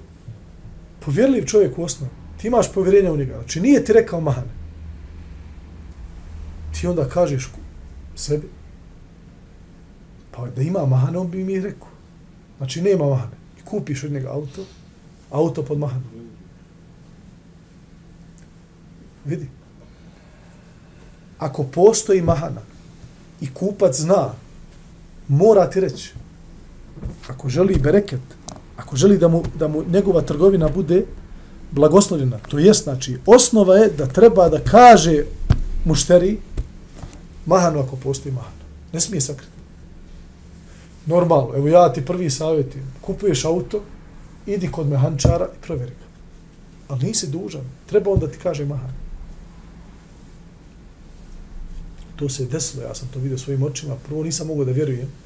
povjerljiv 1.05 1.45
čovjek 1.45 1.77
u 1.77 1.83
osnovu. 1.83 2.11
Ti 2.37 2.47
imaš 2.47 2.73
povjerenja 2.73 3.11
u 3.11 3.17
njega. 3.17 3.33
Znači, 3.33 3.61
nije 3.61 3.85
ti 3.85 3.93
rekao 3.93 4.21
mahane 4.21 4.65
ti 6.79 6.87
onda 6.87 7.09
kažeš 7.09 7.49
sebi, 8.15 8.49
pa 10.31 10.47
da 10.55 10.61
ima 10.61 10.85
mahane, 10.85 11.17
on 11.17 11.31
bi 11.31 11.43
mi 11.43 11.59
rekao. 11.59 11.87
Znači, 12.57 12.81
nema 12.81 13.05
mahane. 13.09 13.35
I 13.59 13.65
kupiš 13.65 14.03
od 14.03 14.11
njega 14.11 14.29
auto, 14.29 14.65
auto 15.31 15.63
pod 15.63 15.79
mahanom. 15.79 16.09
Vidi. 19.25 19.47
Ako 21.39 21.63
postoji 21.63 22.21
mahana 22.21 22.61
i 23.41 23.53
kupac 23.53 23.95
zna, 23.95 24.33
mora 25.27 25.69
ti 25.69 25.79
reći, 25.79 26.13
ako 27.27 27.49
želi 27.49 27.79
bereket, 27.79 28.34
ako 28.85 28.95
želi 28.95 29.17
da 29.17 29.27
mu, 29.27 29.43
da 29.59 29.67
mu 29.67 29.83
njegova 29.83 30.21
trgovina 30.21 30.69
bude 30.69 31.05
blagoslovljena, 31.71 32.37
to 32.49 32.59
jest, 32.59 32.83
znači, 32.83 33.17
osnova 33.25 33.75
je 33.75 33.89
da 33.89 34.07
treba 34.07 34.49
da 34.49 34.59
kaže 34.59 35.23
mušteri, 35.85 36.37
mahanu 37.45 37.79
ako 37.79 37.95
postoji 37.95 38.33
mahanu. 38.33 38.55
Ne 38.93 38.99
smije 38.99 39.21
sakriti. 39.21 39.51
Normalno, 41.05 41.55
evo 41.55 41.67
ja 41.67 41.93
ti 41.93 42.05
prvi 42.05 42.29
savjetim, 42.29 42.81
kupuješ 43.01 43.45
auto, 43.45 43.81
idi 44.45 44.71
kod 44.71 44.87
mehančara 44.87 45.45
i 45.45 45.65
provjeri 45.65 45.91
ga. 45.91 46.05
Ali 46.87 47.05
nisi 47.05 47.27
dužan, 47.27 47.61
treba 47.85 48.11
on 48.11 48.19
da 48.19 48.27
ti 48.27 48.37
kaže 48.43 48.65
mahanu. 48.65 48.93
To 52.15 52.29
se 52.29 52.43
je 52.43 52.47
desilo, 52.47 52.83
ja 52.83 52.95
sam 52.95 53.07
to 53.13 53.19
vidio 53.19 53.37
svojim 53.37 53.63
očima, 53.63 53.95
prvo 54.07 54.23
nisam 54.23 54.47
mogao 54.47 54.65
da 54.65 54.71
vjerujem. 54.71 55.24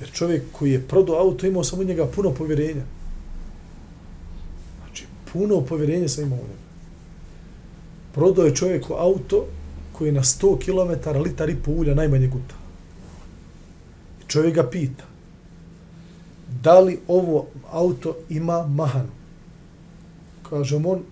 Jer 0.00 0.10
čovjek 0.12 0.42
koji 0.52 0.72
je 0.72 0.88
prodao 0.88 1.16
auto 1.16 1.46
imao 1.46 1.64
samo 1.64 1.84
njega 1.84 2.06
puno 2.06 2.30
povjerenja. 2.30 2.82
Znači, 4.78 5.06
puno 5.32 5.60
povjerenja 5.60 6.08
sam 6.08 6.24
imao 6.24 6.38
u 6.38 6.42
njega. 6.42 6.70
Prodao 8.12 8.44
je 8.44 8.54
čovjeku 8.54 8.94
auto 8.94 9.46
koji 9.92 10.12
na 10.12 10.22
100 10.22 10.58
km 10.58 11.18
litar 11.18 11.50
i 11.50 11.56
po 11.56 11.70
ulja 11.70 11.94
najmanje 11.94 12.26
guta. 12.26 12.54
I 14.20 14.28
čovjek 14.28 14.54
ga 14.54 14.70
pita, 14.70 15.04
da 16.62 16.80
li 16.80 17.00
ovo 17.08 17.46
auto 17.70 18.16
ima 18.28 18.66
mahanu? 18.66 19.10
Kaže 20.50 20.76
on, 20.76 21.02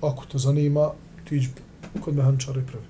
ako 0.00 0.24
te 0.26 0.38
zanima, 0.38 0.90
ti 1.28 1.36
iđi 1.36 1.48
kod 2.00 2.14
mehančara 2.14 2.60
i 2.60 2.66
pravi. 2.66 2.89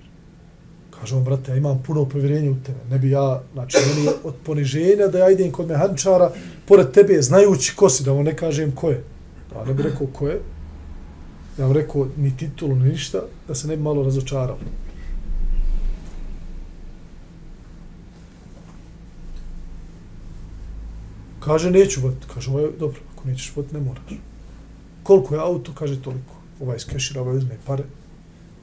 Kaže 1.01 1.15
on, 1.15 1.23
brate, 1.23 1.51
ja 1.51 1.57
imam 1.57 1.83
puno 1.83 2.05
povjerenja 2.05 2.51
u 2.51 2.55
tebe. 2.65 2.79
Ne 2.89 2.97
bi 2.99 3.09
ja, 3.09 3.41
znači, 3.53 3.77
meni 3.87 4.09
od 4.23 4.35
poniženja 4.45 5.07
da 5.07 5.19
ja 5.19 5.29
idem 5.31 5.51
kod 5.51 5.67
mehančara, 5.67 6.31
pored 6.65 6.91
tebe, 6.91 7.21
znajući 7.21 7.75
ko 7.75 7.89
si, 7.89 8.03
da 8.03 8.13
mu 8.13 8.23
ne 8.23 8.35
kažem 8.37 8.71
ko 8.71 8.89
je. 8.89 9.03
Pa 9.53 9.65
ne 9.65 9.73
bi 9.73 9.83
rekao 9.83 10.07
ko 10.07 10.27
je, 10.27 10.41
ja 11.57 11.65
vam 11.65 11.73
rekao 11.73 12.07
ni 12.17 12.37
titulu, 12.37 12.75
ni 12.75 12.89
ništa, 12.89 13.23
da 13.47 13.55
se 13.55 13.67
ne 13.67 13.77
bi 13.77 13.83
malo 13.83 14.03
razočarao. 14.03 14.57
Kaže, 21.39 21.71
neću 21.71 22.01
vod. 22.01 22.15
Kaže, 22.33 22.51
ovaj, 22.51 22.67
dobro, 22.79 22.99
ako 23.15 23.27
nećeš 23.27 23.55
vod, 23.55 23.73
ne 23.73 23.79
moraš. 23.79 24.21
Koliko 25.03 25.35
je 25.35 25.41
auto? 25.41 25.73
Kaže, 25.73 26.01
toliko. 26.01 26.37
Ovaj 26.61 26.79
skešira, 26.79 27.21
ovaj 27.21 27.37
uzme 27.37 27.57
pare, 27.65 27.83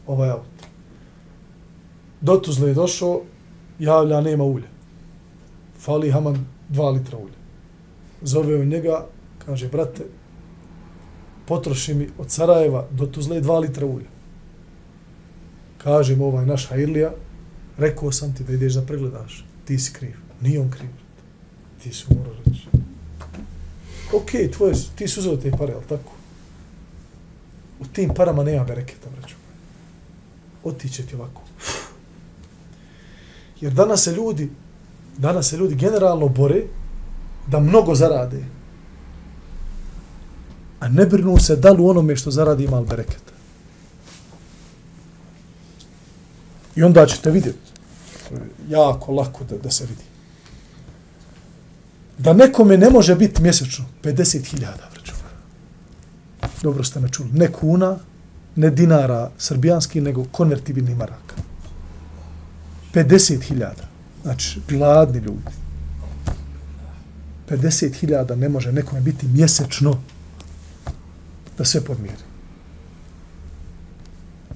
ovaj 0.06 0.30
auto. 0.30 0.68
Do 2.20 2.36
Tuzle 2.36 2.68
je 2.68 2.74
došao, 2.74 3.22
javlja, 3.78 4.20
nema 4.20 4.44
ulja. 4.44 4.66
Fali 5.78 6.10
Haman 6.10 6.46
dva 6.68 6.90
litra 6.90 7.18
ulja. 7.18 7.38
Zove 8.22 8.60
on 8.60 8.68
njega, 8.68 9.06
kaže, 9.46 9.68
brate, 9.68 10.04
potroši 11.46 11.94
mi 11.94 12.08
od 12.18 12.30
Sarajeva 12.30 12.86
do 12.90 13.06
Tuzle 13.06 13.40
dva 13.40 13.58
litra 13.58 13.86
ulja. 13.86 14.10
Kaže 15.78 16.16
mu 16.16 16.26
ovaj 16.26 16.46
naš 16.46 16.66
Hairlija, 16.68 17.12
rekao 17.78 18.12
sam 18.12 18.34
ti 18.34 18.44
da 18.44 18.52
ideš 18.52 18.74
da 18.74 18.82
pregledaš, 18.82 19.44
ti 19.64 19.78
si 19.78 19.92
kriv. 19.92 20.16
Nije 20.40 20.60
on 20.60 20.70
kriv. 20.70 20.90
Ti 21.82 21.92
si 21.92 22.04
umro 22.10 22.32
reći. 22.46 22.68
Ok, 24.12 24.30
tvoje, 24.56 24.74
ti 24.96 25.08
si 25.08 25.20
uzeo 25.20 25.36
te 25.36 25.50
pare, 25.50 25.72
ali 25.74 25.84
tako? 25.88 26.12
U 27.80 27.84
tim 27.84 28.10
parama 28.14 28.44
nema 28.44 28.64
bereketa, 28.64 29.08
vraću. 29.16 29.34
Otiće 30.64 31.06
ti 31.06 31.14
ovako. 31.14 31.47
Jer 33.60 33.72
danas 33.72 34.02
se 34.02 34.12
ljudi, 34.12 34.50
danas 35.16 35.48
se 35.48 35.56
ljudi 35.56 35.74
generalno 35.74 36.28
bore 36.28 36.62
da 37.46 37.60
mnogo 37.60 37.94
zarade. 37.94 38.44
A 40.80 40.88
ne 40.88 41.06
brinu 41.06 41.38
se 41.38 41.56
da 41.56 41.70
li 41.70 41.82
u 41.82 41.88
onome 41.88 42.16
što 42.16 42.30
zaradi 42.30 42.64
ima 42.64 42.80
li 42.80 42.86
bereketa. 42.86 43.32
I 46.76 46.82
onda 46.82 47.06
ćete 47.06 47.30
vidjeti, 47.30 47.58
jako 48.68 49.12
lako 49.12 49.44
da, 49.44 49.58
da 49.58 49.70
se 49.70 49.86
vidi. 49.86 50.04
Da 52.18 52.32
nekome 52.32 52.76
ne 52.76 52.90
može 52.90 53.14
biti 53.14 53.42
mjesečno 53.42 53.84
50.000, 54.02 54.58
braćo. 54.92 55.12
Dobro 56.62 56.84
ste 56.84 57.00
me 57.00 57.08
čuli. 57.08 57.30
Ne 57.32 57.52
kuna, 57.52 57.98
ne 58.56 58.70
dinara 58.70 59.30
srbijanski, 59.38 60.00
nego 60.00 60.24
konvertibilni 60.32 60.94
maraka. 60.94 61.47
50.000. 62.94 63.70
Znači, 64.22 64.60
gladni 64.68 65.18
ljudi. 65.18 65.50
50.000 67.48 68.34
ne 68.34 68.48
može 68.48 68.72
nekome 68.72 69.00
biti 69.00 69.26
mjesečno 69.26 70.02
da 71.58 71.64
sve 71.64 71.80
podmiri. 71.84 72.28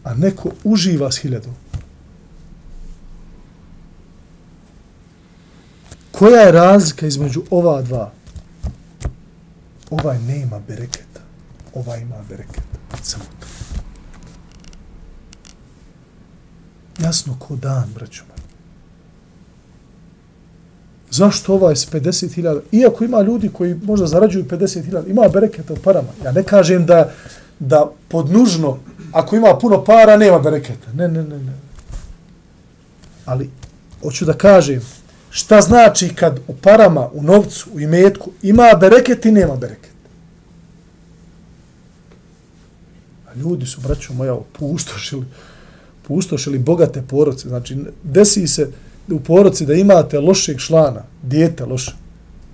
A 0.05 0.15
neko 0.15 0.51
uživa 0.65 1.13
s 1.13 1.19
hiljadom. 1.19 1.55
Koja 6.13 6.41
je 6.41 6.53
razlika 6.53 7.07
između 7.07 7.43
ova 7.51 7.83
dva? 7.83 8.13
Ovaj 9.91 10.19
nema 10.19 10.59
bereketa. 10.69 11.21
Ovaj 11.75 12.01
ima 12.01 12.17
bereketa. 12.29 12.63
Samo 13.03 13.25
to. 13.41 13.47
Jasno 17.03 17.37
ko 17.39 17.57
dan, 17.57 17.89
braćo 17.95 18.23
moji. 18.29 18.43
Zašto 21.11 21.55
ovaj 21.55 21.77
s 21.77 21.91
50.000? 21.91 22.61
Iako 22.73 23.05
ima 23.05 23.23
ljudi 23.23 23.51
koji 23.53 23.75
možda 23.75 24.07
zarađuju 24.07 24.45
50.000, 24.45 25.11
ima 25.11 25.29
bereketa 25.29 25.73
u 25.73 25.77
parama. 25.77 26.09
Ja 26.25 26.33
ne 26.33 26.43
kažem 26.43 26.87
da, 26.87 27.13
da 27.59 27.91
podnužno, 28.09 28.79
ako 29.13 29.37
ima 29.37 29.59
puno 29.61 29.85
para, 29.85 30.17
nema 30.17 30.39
bereketa. 30.39 30.93
Ne, 30.93 31.09
ne, 31.09 31.23
ne, 31.23 31.39
ne. 31.39 31.53
Ali, 33.25 33.51
hoću 34.03 34.25
da 34.25 34.33
kažem, 34.33 34.81
šta 35.31 35.61
znači 35.61 36.15
kad 36.15 36.41
u 36.49 36.57
parama, 36.57 37.09
u 37.13 37.23
novcu, 37.23 37.71
u 37.75 37.81
imetku, 37.81 38.31
ima 38.43 38.71
bereket 38.81 39.25
i 39.25 39.33
nema 39.33 39.57
bereket. 39.57 39.93
A 43.29 43.35
ljudi 43.35 43.67
su, 43.67 43.81
braćo 43.81 44.13
moja, 44.13 44.37
pustoš 46.03 46.47
ili 46.47 46.59
bogate 46.59 47.03
poroce. 47.03 47.49
Znači, 47.49 47.77
desi 48.03 48.49
se 48.49 48.71
u 49.11 49.21
poroci 49.21 49.67
da 49.67 49.75
imate 49.75 50.21
lošeg 50.21 50.59
člana, 50.59 51.03
dijete 51.23 51.65
loše, 51.65 51.93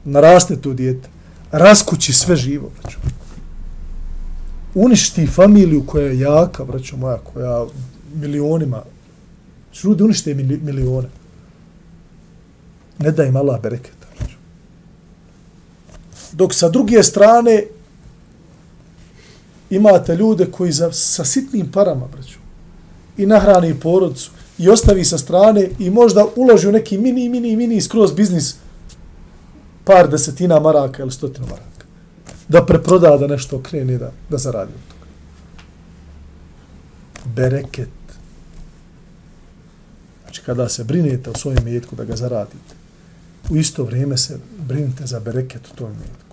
naraste 0.04 0.56
tu 0.56 0.74
dijete, 0.74 1.08
raskući 1.52 2.12
sve 2.12 2.36
živo, 2.36 2.70
braćo. 2.82 2.98
Uništi 4.74 5.26
familiju 5.26 5.86
koja 5.86 6.06
je 6.06 6.18
jaka, 6.18 6.64
braćo 6.64 6.96
moja, 6.96 7.18
koja 7.18 7.64
milionima, 8.14 8.82
znači, 9.70 9.86
ljudi 9.86 10.02
unište 10.02 10.34
milione 10.34 11.08
ne 12.98 13.10
daj 13.10 13.28
im 13.28 13.36
Allah 13.36 13.60
bereketa. 13.62 14.06
braćo. 14.18 14.36
Dok 16.32 16.54
sa 16.54 16.68
druge 16.68 17.02
strane 17.02 17.64
imate 19.70 20.16
ljude 20.16 20.46
koji 20.46 20.72
za, 20.72 20.92
sa 20.92 21.24
sitnim 21.24 21.72
parama, 21.72 22.06
braćo, 22.06 22.38
i 23.18 23.26
nahrani 23.26 23.74
porodcu, 23.80 24.30
i 24.58 24.68
ostavi 24.68 25.04
sa 25.04 25.18
strane 25.18 25.68
i 25.78 25.90
možda 25.90 26.26
uloži 26.36 26.68
u 26.68 26.72
neki 26.72 26.98
mini, 26.98 27.28
mini, 27.28 27.56
mini 27.56 27.80
skroz 27.80 28.12
biznis 28.12 28.56
par 29.84 30.08
desetina 30.08 30.60
maraka 30.60 31.02
ili 31.02 31.12
stotinu 31.12 31.46
maraka. 31.46 31.86
Da 32.48 32.66
preproda, 32.66 33.16
da 33.16 33.26
nešto 33.26 33.62
krene, 33.62 33.98
da, 33.98 34.12
da 34.30 34.38
zaradi 34.38 34.72
od 34.72 34.94
toga. 34.94 35.10
Bereket. 37.34 37.88
Znači, 40.22 40.42
kada 40.42 40.68
se 40.68 40.84
brinete 40.84 41.30
o 41.30 41.34
svojem 41.34 41.64
metku 41.64 41.96
da 41.96 42.04
ga 42.04 42.16
zaradite, 42.16 42.74
u 43.50 43.56
isto 43.56 43.84
vrijeme 43.84 44.16
se 44.16 44.38
brinite 44.68 45.06
za 45.06 45.20
bereket 45.20 45.68
u 45.72 45.76
tom 45.76 45.90
metku. 45.90 46.27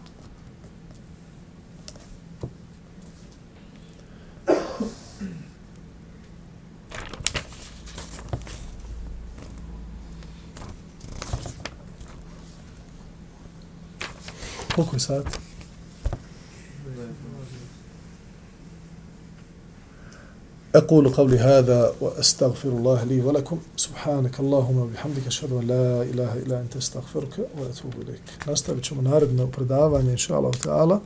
Koliko 14.75 14.95
je 14.95 14.99
sati? 14.99 15.29
أقول 20.75 21.09
قولي 21.09 21.37
هذا 21.39 21.93
وأستغفر 22.01 22.69
الله 22.69 23.03
لي 23.03 23.21
ولكم. 23.21 23.57
سبحانك 23.77 24.39
اللهم 24.39 24.77
وبحمدك 24.77 25.27
أشهد 25.27 25.51
أن 25.51 25.67
لا 25.67 26.01
إله 26.01 26.33
إلا 26.33 26.59
أنت 26.61 26.75
أستغفرك 26.75 27.39
وأتوب 27.57 27.93
إليك. 28.01 28.21
nastavit 28.45 28.83
ćemo 28.83 29.01
naredno 29.01 29.47
predavanje 29.47 30.11
inša 30.11 30.35
Allah 30.35 30.51
ta'ala 30.63 30.99